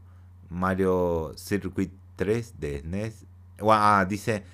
Mario 0.49 1.33
Circuit 1.37 1.91
3 2.17 2.55
de 2.61 2.81
SNES. 2.81 3.27
Ah, 3.61 4.07
dice 4.09 4.45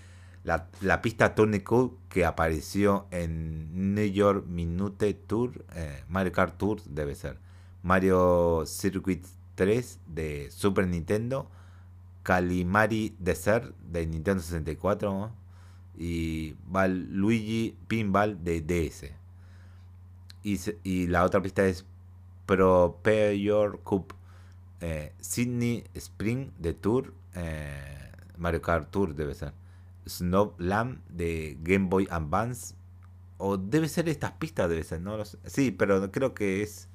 la, 0.45 0.69
la 0.81 1.00
pista 1.00 1.35
Tourniquet 1.35 1.90
que 2.09 2.25
apareció 2.25 3.07
en 3.11 3.95
New 3.95 4.07
York 4.07 4.47
Minute 4.47 5.14
Tour, 5.14 5.64
eh, 5.75 6.02
Mario 6.09 6.33
Kart 6.33 6.57
Tour 6.57 6.83
debe 6.85 7.14
ser, 7.14 7.38
Mario 7.83 8.64
Circuit 8.66 9.25
3 9.54 10.00
de 10.07 10.50
Super 10.50 10.87
Nintendo, 10.87 11.49
Calimari 12.23 13.14
Desert 13.19 13.75
de 13.90 14.07
Nintendo 14.07 14.42
64 14.42 15.31
y 15.99 16.54
Val 16.69 17.09
Luigi 17.12 17.76
Pinball 17.87 18.42
de 18.42 18.61
DS. 18.61 19.12
Y, 20.45 20.59
y 20.83 21.07
la 21.07 21.25
otra 21.25 21.40
pista 21.40 21.64
es 21.64 21.85
Your 22.49 23.80
Cup 23.82 24.14
eh, 24.80 25.12
Sydney 25.20 25.84
Spring 25.94 26.50
de 26.58 26.75
Tour, 26.75 27.14
eh, 27.34 28.12
Mario 28.37 28.61
Kart 28.61 28.90
Tour 28.90 29.14
debe 29.14 29.34
ser. 29.34 29.52
Snowland 30.06 31.00
de 31.08 31.56
Game 31.62 31.88
Boy 31.88 32.08
Advance. 32.11 32.75
O 33.38 33.56
debe 33.56 33.88
ser 33.88 34.08
estas 34.08 34.32
pistas, 34.32 34.68
debe 34.68 34.82
ser, 34.84 35.00
no 35.00 35.16
lo 35.16 35.25
sé. 35.25 35.38
Sí, 35.46 35.70
pero 35.70 36.11
creo 36.12 36.34
que 36.34 36.62
es. 36.62 36.88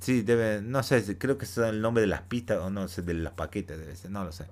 Sí, 0.00 0.22
debe, 0.22 0.62
no 0.62 0.82
sé, 0.82 1.18
creo 1.18 1.36
que 1.36 1.44
es 1.44 1.58
el 1.58 1.82
nombre 1.82 2.00
de 2.00 2.06
las 2.06 2.22
pistas 2.22 2.58
o 2.58 2.70
no 2.70 2.88
sé, 2.88 3.02
de 3.02 3.14
los 3.14 3.32
paquetes, 3.34 3.78
debe 3.78 3.94
ser, 3.96 4.10
no 4.10 4.24
lo 4.24 4.32
sé. 4.32 4.46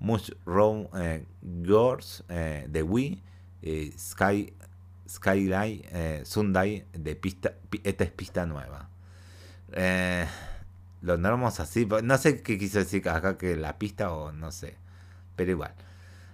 Mushroom 0.00 0.88
eh, 0.96 1.24
Girls 1.62 2.24
eh, 2.28 2.66
de 2.68 2.82
Wii, 2.82 3.22
eh, 3.62 3.92
Sky, 3.96 4.52
Skyline 5.08 5.82
eh, 5.90 6.22
Sunday 6.24 6.86
de 6.92 7.16
pista, 7.16 7.54
esta 7.84 8.04
es 8.04 8.10
pista 8.10 8.46
nueva. 8.46 8.88
lo 11.00 11.16
normamos 11.18 11.60
así, 11.60 11.86
no 11.86 12.18
sé 12.18 12.42
qué 12.42 12.58
quiso 12.58 12.78
decir 12.78 13.08
acá 13.08 13.38
que 13.38 13.56
la 13.56 13.78
pista 13.78 14.12
o 14.12 14.32
no 14.32 14.52
sé 14.52 14.82
pero 15.36 15.50
igual. 15.52 15.74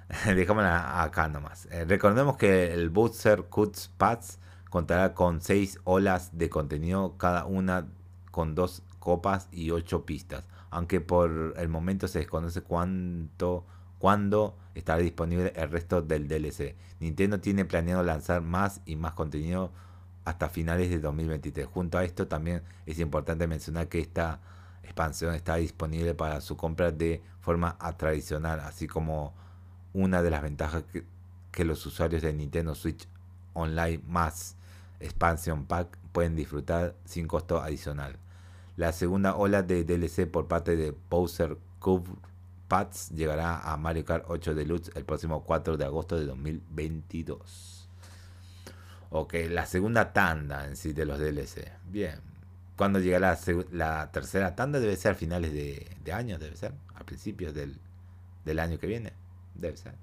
Dejámosla 0.34 1.02
acá 1.02 1.28
nomás. 1.28 1.66
Eh, 1.70 1.84
recordemos 1.84 2.36
que 2.36 2.72
el 2.72 2.90
Booster 2.90 3.44
Cuts 3.44 3.90
Pads 3.96 4.38
contará 4.70 5.14
con 5.14 5.40
6 5.40 5.80
olas 5.84 6.36
de 6.36 6.48
contenido, 6.50 7.16
cada 7.16 7.44
una 7.44 7.86
con 8.30 8.54
2 8.54 8.82
copas 8.98 9.48
y 9.52 9.70
8 9.70 10.04
pistas. 10.04 10.44
Aunque 10.70 11.00
por 11.00 11.54
el 11.56 11.68
momento 11.68 12.08
se 12.08 12.18
desconoce 12.20 12.62
cuánto, 12.62 13.64
cuándo 13.98 14.56
estará 14.78 15.02
disponible 15.02 15.52
el 15.56 15.70
resto 15.70 16.02
del 16.02 16.28
DLC. 16.28 16.76
Nintendo 17.00 17.40
tiene 17.40 17.64
planeado 17.64 18.02
lanzar 18.02 18.42
más 18.42 18.80
y 18.86 18.96
más 18.96 19.12
contenido 19.12 19.72
hasta 20.24 20.48
finales 20.48 20.90
de 20.90 21.00
2023. 21.00 21.66
Junto 21.66 21.98
a 21.98 22.04
esto 22.04 22.28
también 22.28 22.62
es 22.86 22.98
importante 23.00 23.46
mencionar 23.46 23.88
que 23.88 23.98
esta 23.98 24.40
expansión 24.82 25.34
está 25.34 25.56
disponible 25.56 26.14
para 26.14 26.40
su 26.40 26.56
compra 26.56 26.92
de 26.92 27.22
forma 27.40 27.76
tradicional, 27.96 28.60
así 28.60 28.86
como 28.86 29.34
una 29.92 30.22
de 30.22 30.30
las 30.30 30.42
ventajas 30.42 30.84
que, 30.92 31.04
los 31.64 31.84
usuarios 31.86 32.22
de 32.22 32.32
Nintendo 32.32 32.76
Switch 32.76 33.08
Online 33.52 34.00
más 34.06 34.54
Expansion 35.00 35.66
Pack 35.66 35.98
pueden 36.12 36.36
disfrutar 36.36 36.94
sin 37.04 37.26
costo 37.26 37.60
adicional. 37.60 38.16
La 38.76 38.92
segunda 38.92 39.34
ola 39.34 39.64
de 39.64 39.82
DLC 39.82 40.30
por 40.30 40.46
parte 40.46 40.76
de 40.76 40.94
Bowser 41.10 41.58
Cube 41.80 42.10
Pads 42.68 43.10
llegará 43.10 43.60
a 43.60 43.76
Mario 43.76 44.04
Kart 44.04 44.24
8 44.28 44.54
Deluxe 44.54 44.92
el 44.94 45.04
próximo 45.04 45.42
4 45.44 45.76
de 45.76 45.84
agosto 45.84 46.18
de 46.18 46.26
2022. 46.26 47.88
Ok, 49.10 49.34
la 49.48 49.64
segunda 49.64 50.12
tanda 50.12 50.66
en 50.66 50.76
sí 50.76 50.92
de 50.92 51.06
los 51.06 51.18
DLC. 51.18 51.72
Bien, 51.86 52.20
cuando 52.76 53.00
llega 53.00 53.18
la, 53.18 54.10
tercera 54.12 54.54
tanda? 54.54 54.80
Debe 54.80 54.96
ser 54.96 55.12
a 55.12 55.14
finales 55.14 55.52
de, 55.52 55.96
de 56.04 56.12
año, 56.12 56.38
debe 56.38 56.56
ser. 56.56 56.72
A 56.94 57.04
principios 57.04 57.54
del, 57.54 57.78
del, 58.44 58.58
año 58.58 58.78
que 58.78 58.86
viene. 58.86 59.14
Debe 59.54 59.76
ser. 59.76 59.94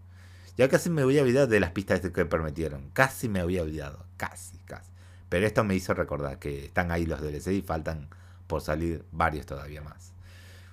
Ya 0.57 0.67
casi 0.67 0.89
me 0.89 1.03
voy 1.03 1.19
a 1.19 1.21
olvidar 1.21 1.47
de 1.47 1.59
las 1.59 1.71
pistas 1.71 2.01
que 2.01 2.25
permitieron. 2.25 2.89
Casi 2.91 3.29
me 3.29 3.41
había 3.41 3.61
olvidado. 3.61 4.05
Casi, 4.17 4.57
casi. 4.65 4.91
Pero 5.29 5.45
esto 5.45 5.63
me 5.63 5.75
hizo 5.75 5.93
recordar 5.93 6.39
que 6.39 6.65
están 6.65 6.91
ahí 6.91 7.05
los 7.05 7.21
DLC 7.21 7.47
y 7.47 7.61
faltan 7.61 8.09
por 8.47 8.61
salir 8.61 9.05
varios 9.11 9.45
todavía 9.45 9.81
más. 9.81 10.13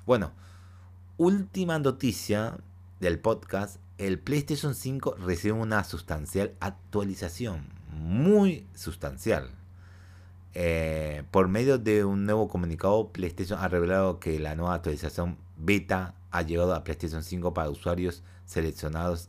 Bueno, 0.06 0.32
última 1.16 1.78
noticia 1.78 2.58
del 3.00 3.18
podcast. 3.18 3.76
El 3.98 4.18
PlayStation 4.18 4.74
5 4.74 5.16
recibe 5.16 5.52
una 5.52 5.84
sustancial 5.84 6.54
actualización. 6.60 7.68
Muy 7.90 8.66
sustancial 8.74 9.50
eh, 10.54 11.24
por 11.30 11.48
medio 11.48 11.78
de 11.78 12.04
un 12.04 12.26
nuevo 12.26 12.48
comunicado, 12.48 13.08
PlayStation 13.08 13.58
ha 13.58 13.68
revelado 13.68 14.20
que 14.20 14.38
la 14.38 14.54
nueva 14.54 14.74
actualización 14.74 15.38
beta 15.56 16.14
ha 16.30 16.42
llegado 16.42 16.74
a 16.74 16.84
PlayStation 16.84 17.22
5 17.22 17.54
para 17.54 17.70
usuarios 17.70 18.22
seleccionados 18.44 19.28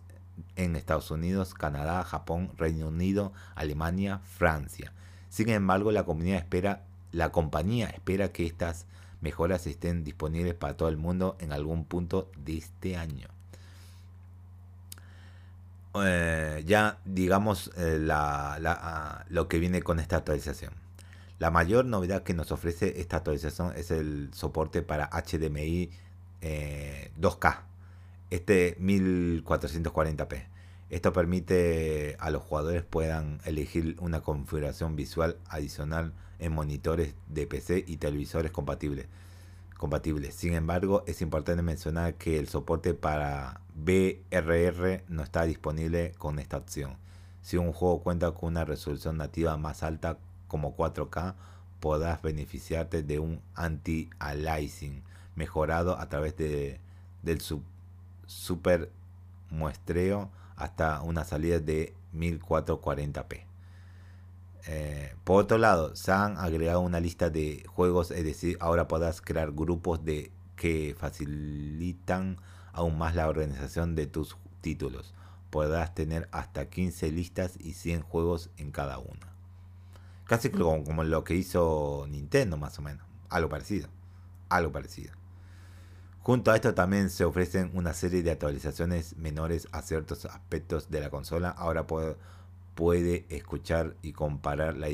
en 0.55 0.75
Estados 0.75 1.11
Unidos, 1.11 1.53
Canadá, 1.53 2.03
Japón, 2.03 2.51
Reino 2.57 2.87
Unido, 2.87 3.31
Alemania, 3.55 4.19
Francia. 4.23 4.91
Sin 5.29 5.49
embargo, 5.49 5.91
la 5.91 6.03
compañía 6.03 6.37
espera, 6.37 6.83
la 7.11 7.31
compañía 7.31 7.87
espera 7.87 8.31
que 8.31 8.45
estas 8.45 8.85
mejoras 9.23 9.65
estén 9.67 10.03
disponibles 10.03 10.53
para 10.53 10.75
todo 10.75 10.89
el 10.89 10.97
mundo 10.97 11.37
en 11.39 11.53
algún 11.53 11.85
punto 11.85 12.29
de 12.37 12.57
este 12.57 12.97
año. 12.97 13.29
Eh, 15.95 16.63
ya 16.65 16.97
digamos 17.05 17.71
eh, 17.77 18.05
ah, 18.11 19.25
lo 19.29 19.47
que 19.47 19.59
viene 19.59 19.81
con 19.81 19.99
esta 19.99 20.17
actualización. 20.17 20.73
La 21.39 21.51
mayor 21.51 21.85
novedad 21.85 22.23
que 22.23 22.33
nos 22.33 22.51
ofrece 22.51 22.99
esta 22.99 23.17
actualización 23.17 23.73
es 23.75 23.91
el 23.91 24.29
soporte 24.33 24.81
para 24.81 25.09
HDMI 25.09 25.89
2K, 26.41 26.41
eh, 26.41 27.59
este 28.29 28.77
1440p. 28.79 30.47
Esto 30.89 31.13
permite 31.13 32.17
a 32.19 32.29
los 32.29 32.43
jugadores 32.43 32.83
puedan 32.83 33.39
elegir 33.45 33.95
una 33.99 34.21
configuración 34.21 34.95
visual 34.95 35.37
adicional 35.47 36.13
en 36.39 36.53
monitores 36.53 37.15
de 37.27 37.47
PC 37.47 37.83
y 37.87 37.97
televisores 37.97 38.51
compatibles. 38.51 39.07
compatibles. 39.77 40.35
Sin 40.35 40.53
embargo, 40.53 41.03
es 41.07 41.21
importante 41.21 41.61
mencionar 41.61 42.15
que 42.15 42.39
el 42.39 42.47
soporte 42.47 42.93
para 42.93 43.59
BRR 43.75 45.03
no 45.09 45.23
está 45.23 45.43
disponible 45.43 46.13
con 46.17 46.39
esta 46.39 46.57
opción. 46.57 46.95
Si 47.41 47.57
un 47.57 47.73
juego 47.73 48.01
cuenta 48.01 48.31
con 48.31 48.49
una 48.49 48.65
resolución 48.65 49.17
nativa 49.17 49.57
más 49.57 49.83
alta 49.83 50.17
como 50.47 50.77
4K, 50.77 51.35
podrás 51.81 52.21
beneficiarte 52.21 53.03
de 53.03 53.19
un 53.19 53.41
anti-aliasing 53.55 55.03
mejorado 55.35 55.99
a 55.99 56.07
través 56.07 56.37
de, 56.37 56.79
del 57.23 57.41
super 58.25 58.89
muestreo 59.49 60.29
hasta 60.55 61.01
una 61.01 61.25
salida 61.25 61.59
de 61.59 61.93
1440p. 62.13 63.52
Eh, 64.67 65.15
por 65.23 65.41
otro 65.41 65.57
lado, 65.57 65.95
se 65.95 66.11
han 66.11 66.37
agregado 66.37 66.79
una 66.79 66.99
lista 66.99 67.29
de 67.29 67.65
juegos, 67.67 68.11
es 68.11 68.23
decir, 68.23 68.57
ahora 68.59 68.87
podrás 68.87 69.21
crear 69.21 69.51
grupos 69.51 70.03
de 70.05 70.31
que 70.55 70.95
facilitan 70.97 72.37
aún 72.71 72.97
más 72.97 73.15
la 73.15 73.27
organización 73.27 73.95
de 73.95 74.07
tus 74.07 74.37
títulos. 74.61 75.13
Podrás 75.49 75.93
tener 75.93 76.29
hasta 76.31 76.69
15 76.69 77.11
listas 77.11 77.57
y 77.59 77.73
100 77.73 78.01
juegos 78.01 78.49
en 78.57 78.71
cada 78.71 78.97
una. 78.97 79.33
Casi 80.25 80.49
como, 80.49 80.83
como 80.83 81.03
lo 81.03 81.23
que 81.23 81.35
hizo 81.35 82.07
Nintendo, 82.09 82.57
más 82.57 82.79
o 82.79 82.81
menos. 82.81 83.05
Algo 83.29 83.49
parecido. 83.49 83.89
Algo 84.49 84.71
parecido. 84.71 85.13
Junto 86.21 86.51
a 86.51 86.55
esto 86.55 86.73
también 86.73 87.09
se 87.09 87.25
ofrecen 87.25 87.71
una 87.73 87.93
serie 87.93 88.23
de 88.23 88.31
actualizaciones 88.31 89.17
menores 89.17 89.67
a 89.73 89.81
ciertos 89.81 90.23
aspectos 90.25 90.89
de 90.89 91.01
la 91.01 91.09
consola. 91.09 91.49
Ahora 91.49 91.85
puede, 91.85 92.15
puede 92.75 93.25
escuchar 93.29 93.95
y 94.01 94.13
comparar 94.13 94.77
la 94.77 94.87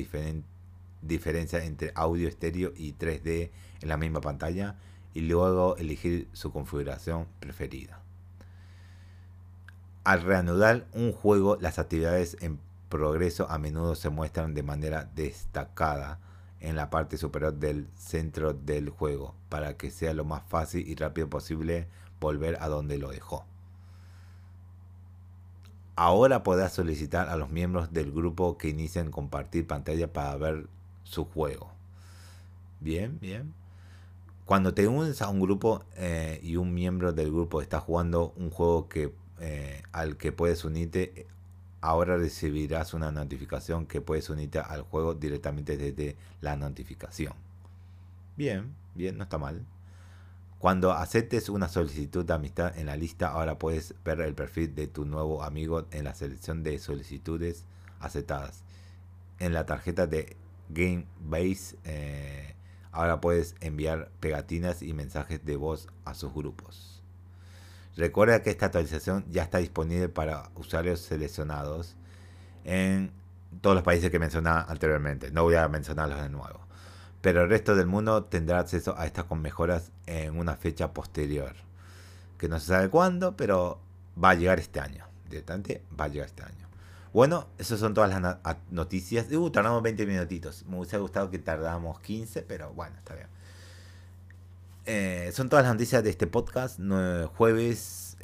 diferencia 1.01 1.63
entre 1.63 1.91
audio 1.95 2.27
estéreo 2.27 2.73
y 2.75 2.93
3D 2.93 3.51
en 3.81 3.89
la 3.89 3.97
misma 3.97 4.21
pantalla 4.21 4.75
y 5.13 5.21
luego 5.21 5.77
elegir 5.77 6.27
su 6.33 6.51
configuración 6.51 7.27
preferida. 7.39 8.01
Al 10.03 10.21
reanudar 10.21 10.87
un 10.93 11.11
juego, 11.11 11.57
las 11.57 11.79
actividades 11.79 12.37
en 12.41 12.59
progreso 12.89 13.49
a 13.49 13.57
menudo 13.57 13.95
se 13.95 14.09
muestran 14.09 14.53
de 14.53 14.63
manera 14.63 15.09
destacada 15.15 16.19
en 16.59 16.75
la 16.75 16.89
parte 16.89 17.17
superior 17.17 17.53
del 17.53 17.87
centro 17.95 18.53
del 18.53 18.89
juego 18.89 19.35
para 19.47 19.77
que 19.77 19.91
sea 19.91 20.13
lo 20.13 20.25
más 20.25 20.43
fácil 20.47 20.87
y 20.87 20.95
rápido 20.95 21.29
posible 21.29 21.87
volver 22.19 22.57
a 22.61 22.67
donde 22.67 22.97
lo 22.97 23.09
dejó. 23.11 23.45
Ahora 26.01 26.43
podrás 26.43 26.71
solicitar 26.71 27.27
a 27.27 27.35
los 27.35 27.49
miembros 27.49 27.91
del 27.91 28.13
grupo 28.13 28.57
que 28.57 28.69
inicien 28.69 29.11
compartir 29.11 29.67
pantalla 29.67 30.07
para 30.13 30.33
ver 30.37 30.67
su 31.03 31.25
juego. 31.25 31.73
Bien, 32.79 33.19
bien. 33.19 33.53
Cuando 34.45 34.73
te 34.73 34.87
unes 34.87 35.21
a 35.21 35.27
un 35.27 35.41
grupo 35.41 35.83
eh, 35.97 36.39
y 36.41 36.55
un 36.55 36.73
miembro 36.73 37.11
del 37.11 37.29
grupo 37.33 37.61
está 37.61 37.81
jugando 37.81 38.31
un 38.37 38.49
juego 38.49 38.87
que, 38.87 39.13
eh, 39.41 39.83
al 39.91 40.15
que 40.15 40.31
puedes 40.31 40.63
unirte, 40.63 41.27
ahora 41.81 42.15
recibirás 42.15 42.93
una 42.93 43.11
notificación 43.11 43.85
que 43.85 43.99
puedes 43.99 44.29
unirte 44.29 44.59
al 44.59 44.83
juego 44.83 45.15
directamente 45.15 45.75
desde 45.75 46.15
la 46.39 46.55
notificación. 46.55 47.33
Bien, 48.37 48.73
bien, 48.95 49.17
no 49.17 49.25
está 49.25 49.37
mal. 49.37 49.65
Cuando 50.59 50.91
aceptes 50.91 51.47
una 51.47 51.69
solicitud 51.69 52.25
de 52.25 52.33
amistad 52.33 52.77
en 52.77 52.87
la 52.87 52.97
lista, 52.97 53.29
ahora 53.29 53.57
puedes 53.57 53.95
ver 54.03 54.19
el 54.19 54.35
perfil 54.35 54.75
de 54.75 54.87
tu 54.87 55.05
nuevo 55.05 55.41
amigo 55.41 55.87
en 55.91 56.03
la 56.03 56.13
selección 56.13 56.63
de 56.63 56.77
solicitudes 56.79 57.63
aceptadas. 58.01 58.65
En 59.39 59.53
la 59.53 59.65
tarjeta 59.65 60.05
de 60.05 60.35
Game 60.67 61.05
Base, 61.21 61.77
eh, 61.85 62.55
ahora 62.91 63.21
puedes 63.21 63.55
enviar 63.61 64.11
pegatinas 64.19 64.81
y 64.81 64.91
mensajes 64.91 65.45
de 65.45 65.55
voz 65.55 65.87
a 66.03 66.13
sus 66.13 66.33
grupos. 66.33 67.01
Recuerda 67.95 68.43
que 68.43 68.49
esta 68.49 68.65
actualización 68.65 69.23
ya 69.29 69.43
está 69.43 69.59
disponible 69.59 70.09
para 70.09 70.49
usuarios 70.55 70.99
seleccionados 70.99 71.95
en 72.65 73.13
todos 73.61 73.77
los 73.77 73.83
países 73.83 74.11
que 74.11 74.19
mencioné 74.19 74.49
anteriormente. 74.49 75.31
No 75.31 75.43
voy 75.43 75.55
a 75.55 75.69
mencionarlos 75.69 76.21
de 76.21 76.29
nuevo. 76.29 76.68
Pero 77.21 77.43
el 77.43 77.49
resto 77.49 77.75
del 77.75 77.87
mundo 77.87 78.23
tendrá 78.23 78.59
acceso 78.59 78.97
a 78.97 79.05
estas 79.05 79.25
con 79.25 79.41
mejoras 79.41 79.91
en 80.05 80.37
una 80.37 80.55
fecha 80.55 80.93
posterior. 80.93 81.53
Que 82.37 82.47
no 82.47 82.59
se 82.59 82.67
sabe 82.67 82.89
cuándo, 82.89 83.35
pero 83.35 83.79
va 84.21 84.31
a 84.31 84.35
llegar 84.35 84.59
este 84.59 84.79
año. 84.79 85.05
Directamente 85.29 85.83
va 85.99 86.05
a 86.05 86.07
llegar 86.07 86.27
este 86.27 86.43
año. 86.43 86.69
Bueno, 87.11 87.47
esas 87.57 87.79
son 87.79 87.93
todas 87.93 88.09
las 88.21 88.37
noticias. 88.69 89.31
Uh, 89.31 89.49
tardamos 89.49 89.81
20 89.81 90.05
minutitos. 90.05 90.65
Me 90.67 90.77
hubiese 90.77 90.97
gustado 90.97 91.29
que 91.29 91.39
tardáramos 91.39 91.99
15, 91.99 92.43
pero 92.43 92.71
bueno, 92.73 92.95
está 92.97 93.15
bien. 93.15 93.27
Eh, 94.85 95.31
son 95.33 95.49
todas 95.49 95.65
las 95.65 95.73
noticias 95.73 96.03
de 96.03 96.09
este 96.11 96.27
podcast. 96.27 96.79
jueves 97.35 98.17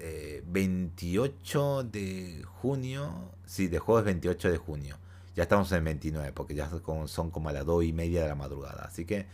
28 0.46 1.82
eh, 1.82 1.84
de 1.92 2.44
junio. 2.44 3.32
Sí, 3.46 3.68
de 3.68 3.80
jueves 3.80 4.06
28 4.06 4.52
de 4.52 4.58
junio. 4.58 4.98
Ya 5.36 5.44
estamos 5.44 5.72
en 5.72 5.84
29, 5.84 6.32
porque 6.34 6.56
ya 6.56 6.70
son 7.08 7.32
como 7.32 7.50
a 7.50 7.54
las 7.54 7.66
2 7.66 7.84
y 7.84 7.94
media 7.94 8.24
de 8.24 8.30
la 8.30 8.36
madrugada. 8.36 8.86
Así 8.86 9.06
que 9.06 9.26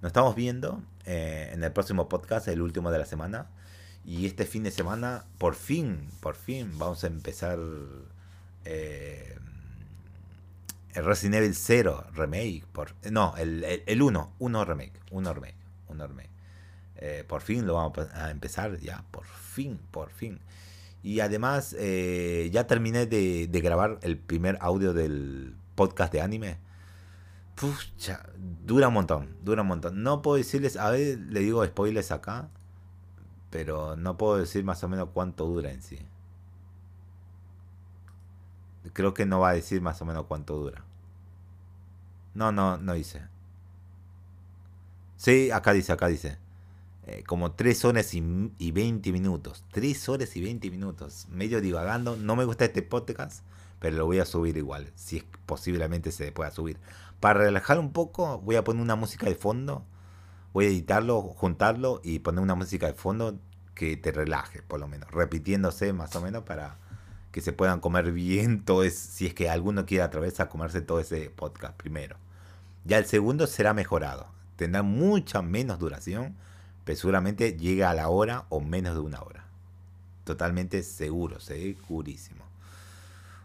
nos 0.00 0.10
estamos 0.10 0.34
viendo 0.34 0.82
eh, 1.04 1.50
en 1.52 1.62
el 1.62 1.72
próximo 1.72 2.08
podcast, 2.08 2.48
el 2.48 2.62
último 2.62 2.90
de 2.90 2.98
la 2.98 3.06
semana. 3.06 3.48
Y 4.04 4.26
este 4.26 4.46
fin 4.46 4.62
de 4.62 4.70
semana, 4.70 5.24
por 5.38 5.54
fin, 5.54 6.08
por 6.20 6.36
fin, 6.36 6.78
vamos 6.78 7.02
a 7.04 7.08
empezar 7.08 7.58
el 8.64 9.34
Resident 10.94 11.34
Evil 11.36 11.54
0 11.54 12.06
remake. 12.14 12.64
Por, 12.72 12.94
no, 13.10 13.34
el, 13.36 13.82
el, 13.84 14.02
1, 14.02 14.32
1 14.38 14.64
remake, 14.64 15.00
1 15.10 15.34
remake, 15.34 15.56
1 15.88 16.06
remake. 16.06 16.30
Eh, 16.98 17.24
por 17.26 17.42
fin 17.42 17.66
lo 17.66 17.74
vamos 17.74 17.98
a 18.14 18.30
empezar 18.30 18.78
ya, 18.78 19.04
por 19.10 19.26
fin, 19.26 19.78
por 19.90 20.10
fin. 20.10 20.40
Y 21.06 21.20
además 21.20 21.76
eh, 21.78 22.50
ya 22.52 22.66
terminé 22.66 23.06
de, 23.06 23.48
grabar 23.62 24.00
el 24.02 24.18
primer 24.18 24.58
audio 24.60 24.92
del 24.92 25.54
podcast 25.76 26.12
de 26.12 26.20
anime. 26.20 26.58
Pucha, 27.54 28.28
dura 28.64 28.88
un 28.88 28.94
montón, 28.94 29.36
dura 29.44 29.62
un 29.62 29.68
montón. 29.68 30.02
No 30.02 30.20
puedo 30.20 30.36
decirles, 30.36 30.76
a 30.76 30.90
ver, 30.90 31.20
le 31.20 31.38
digo 31.38 31.64
spoilers 31.64 32.10
acá, 32.10 32.48
pero 33.50 33.94
no 33.94 34.16
puedo 34.16 34.36
decir 34.38 34.64
más 34.64 34.82
o 34.82 34.88
menos 34.88 35.10
cuánto 35.14 35.46
dura 35.46 35.70
en 35.70 35.80
sí. 35.80 36.04
Creo 38.92 39.14
que 39.14 39.26
no 39.26 39.38
va 39.38 39.50
a 39.50 39.52
decir 39.52 39.80
más 39.80 40.02
o 40.02 40.06
menos 40.06 40.24
cuánto 40.26 40.56
dura. 40.56 40.82
No, 42.34 42.50
no, 42.50 42.78
no 42.78 42.94
dice. 42.94 43.22
Sí, 45.16 45.52
acá 45.52 45.72
dice, 45.72 45.92
acá 45.92 46.08
dice. 46.08 46.36
Eh, 47.06 47.22
como 47.24 47.52
3 47.52 47.84
horas 47.84 48.14
y, 48.14 48.72
20 48.72 49.12
minutos. 49.12 49.64
3 49.70 50.08
horas 50.08 50.36
y 50.36 50.42
20 50.42 50.70
minutos. 50.70 51.28
Medio 51.30 51.60
divagando. 51.60 52.16
No 52.16 52.34
me 52.34 52.44
gusta 52.44 52.64
este 52.64 52.82
podcast, 52.82 53.44
pero 53.78 53.96
lo 53.96 54.06
voy 54.06 54.18
a 54.18 54.24
subir 54.24 54.56
igual. 54.56 54.90
Si 54.96 55.22
posiblemente 55.46 56.10
se 56.10 56.32
pueda 56.32 56.50
subir. 56.50 56.78
Para 57.20 57.40
relajar 57.40 57.78
un 57.78 57.92
poco, 57.92 58.40
voy 58.40 58.56
a 58.56 58.64
poner 58.64 58.82
una 58.82 58.96
música 58.96 59.26
de 59.26 59.36
fondo. 59.36 59.84
Voy 60.52 60.64
a 60.64 60.68
editarlo, 60.68 61.22
juntarlo 61.22 62.00
y 62.02 62.18
poner 62.18 62.40
una 62.40 62.56
música 62.56 62.86
de 62.86 62.94
fondo 62.94 63.38
que 63.74 63.96
te 63.96 64.10
relaje, 64.10 64.62
por 64.62 64.80
lo 64.80 64.88
menos. 64.88 65.08
Repitiéndose 65.12 65.92
más 65.92 66.16
o 66.16 66.20
menos 66.20 66.42
para 66.42 66.78
que 67.30 67.40
se 67.40 67.52
puedan 67.52 67.80
comer 67.80 68.10
bien 68.12 68.64
todo 68.64 68.82
es, 68.82 68.98
si 68.98 69.26
es 69.26 69.34
que 69.34 69.48
alguno 69.48 69.86
quiere 69.86 70.02
atravesar 70.02 70.46
a 70.46 70.50
comerse 70.50 70.80
todo 70.80 70.98
ese 70.98 71.30
podcast 71.30 71.76
primero. 71.76 72.16
Ya 72.84 72.98
el 72.98 73.04
segundo 73.04 73.46
será 73.46 73.74
mejorado. 73.74 74.28
Tendrá 74.56 74.82
mucha 74.82 75.42
menos 75.42 75.78
duración 75.78 76.34
pero 76.86 76.96
seguramente 76.96 77.56
llega 77.58 77.90
a 77.90 77.94
la 77.94 78.08
hora 78.08 78.46
o 78.48 78.60
menos 78.60 78.94
de 78.94 79.00
una 79.00 79.20
hora. 79.20 79.44
Totalmente 80.22 80.84
seguro, 80.84 81.40
segurísimo. 81.40 82.44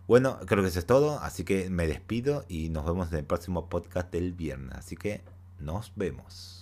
Bueno, 0.07 0.37
creo 0.45 0.61
que 0.61 0.69
eso 0.69 0.77
es 0.77 0.85
todo, 0.85 1.19
así 1.19 1.43
que 1.43 1.71
me 1.71 1.87
despido 1.87 2.45
y 2.47 2.69
nos 2.69 2.85
vemos 2.85 3.11
en 3.11 3.17
el 3.17 3.25
próximo 3.25 3.67
podcast 3.67 4.11
del 4.11 4.31
viernes. 4.31 4.77
Así 4.77 4.95
que 4.95 5.21
nos 5.59 5.91
vemos. 5.95 6.60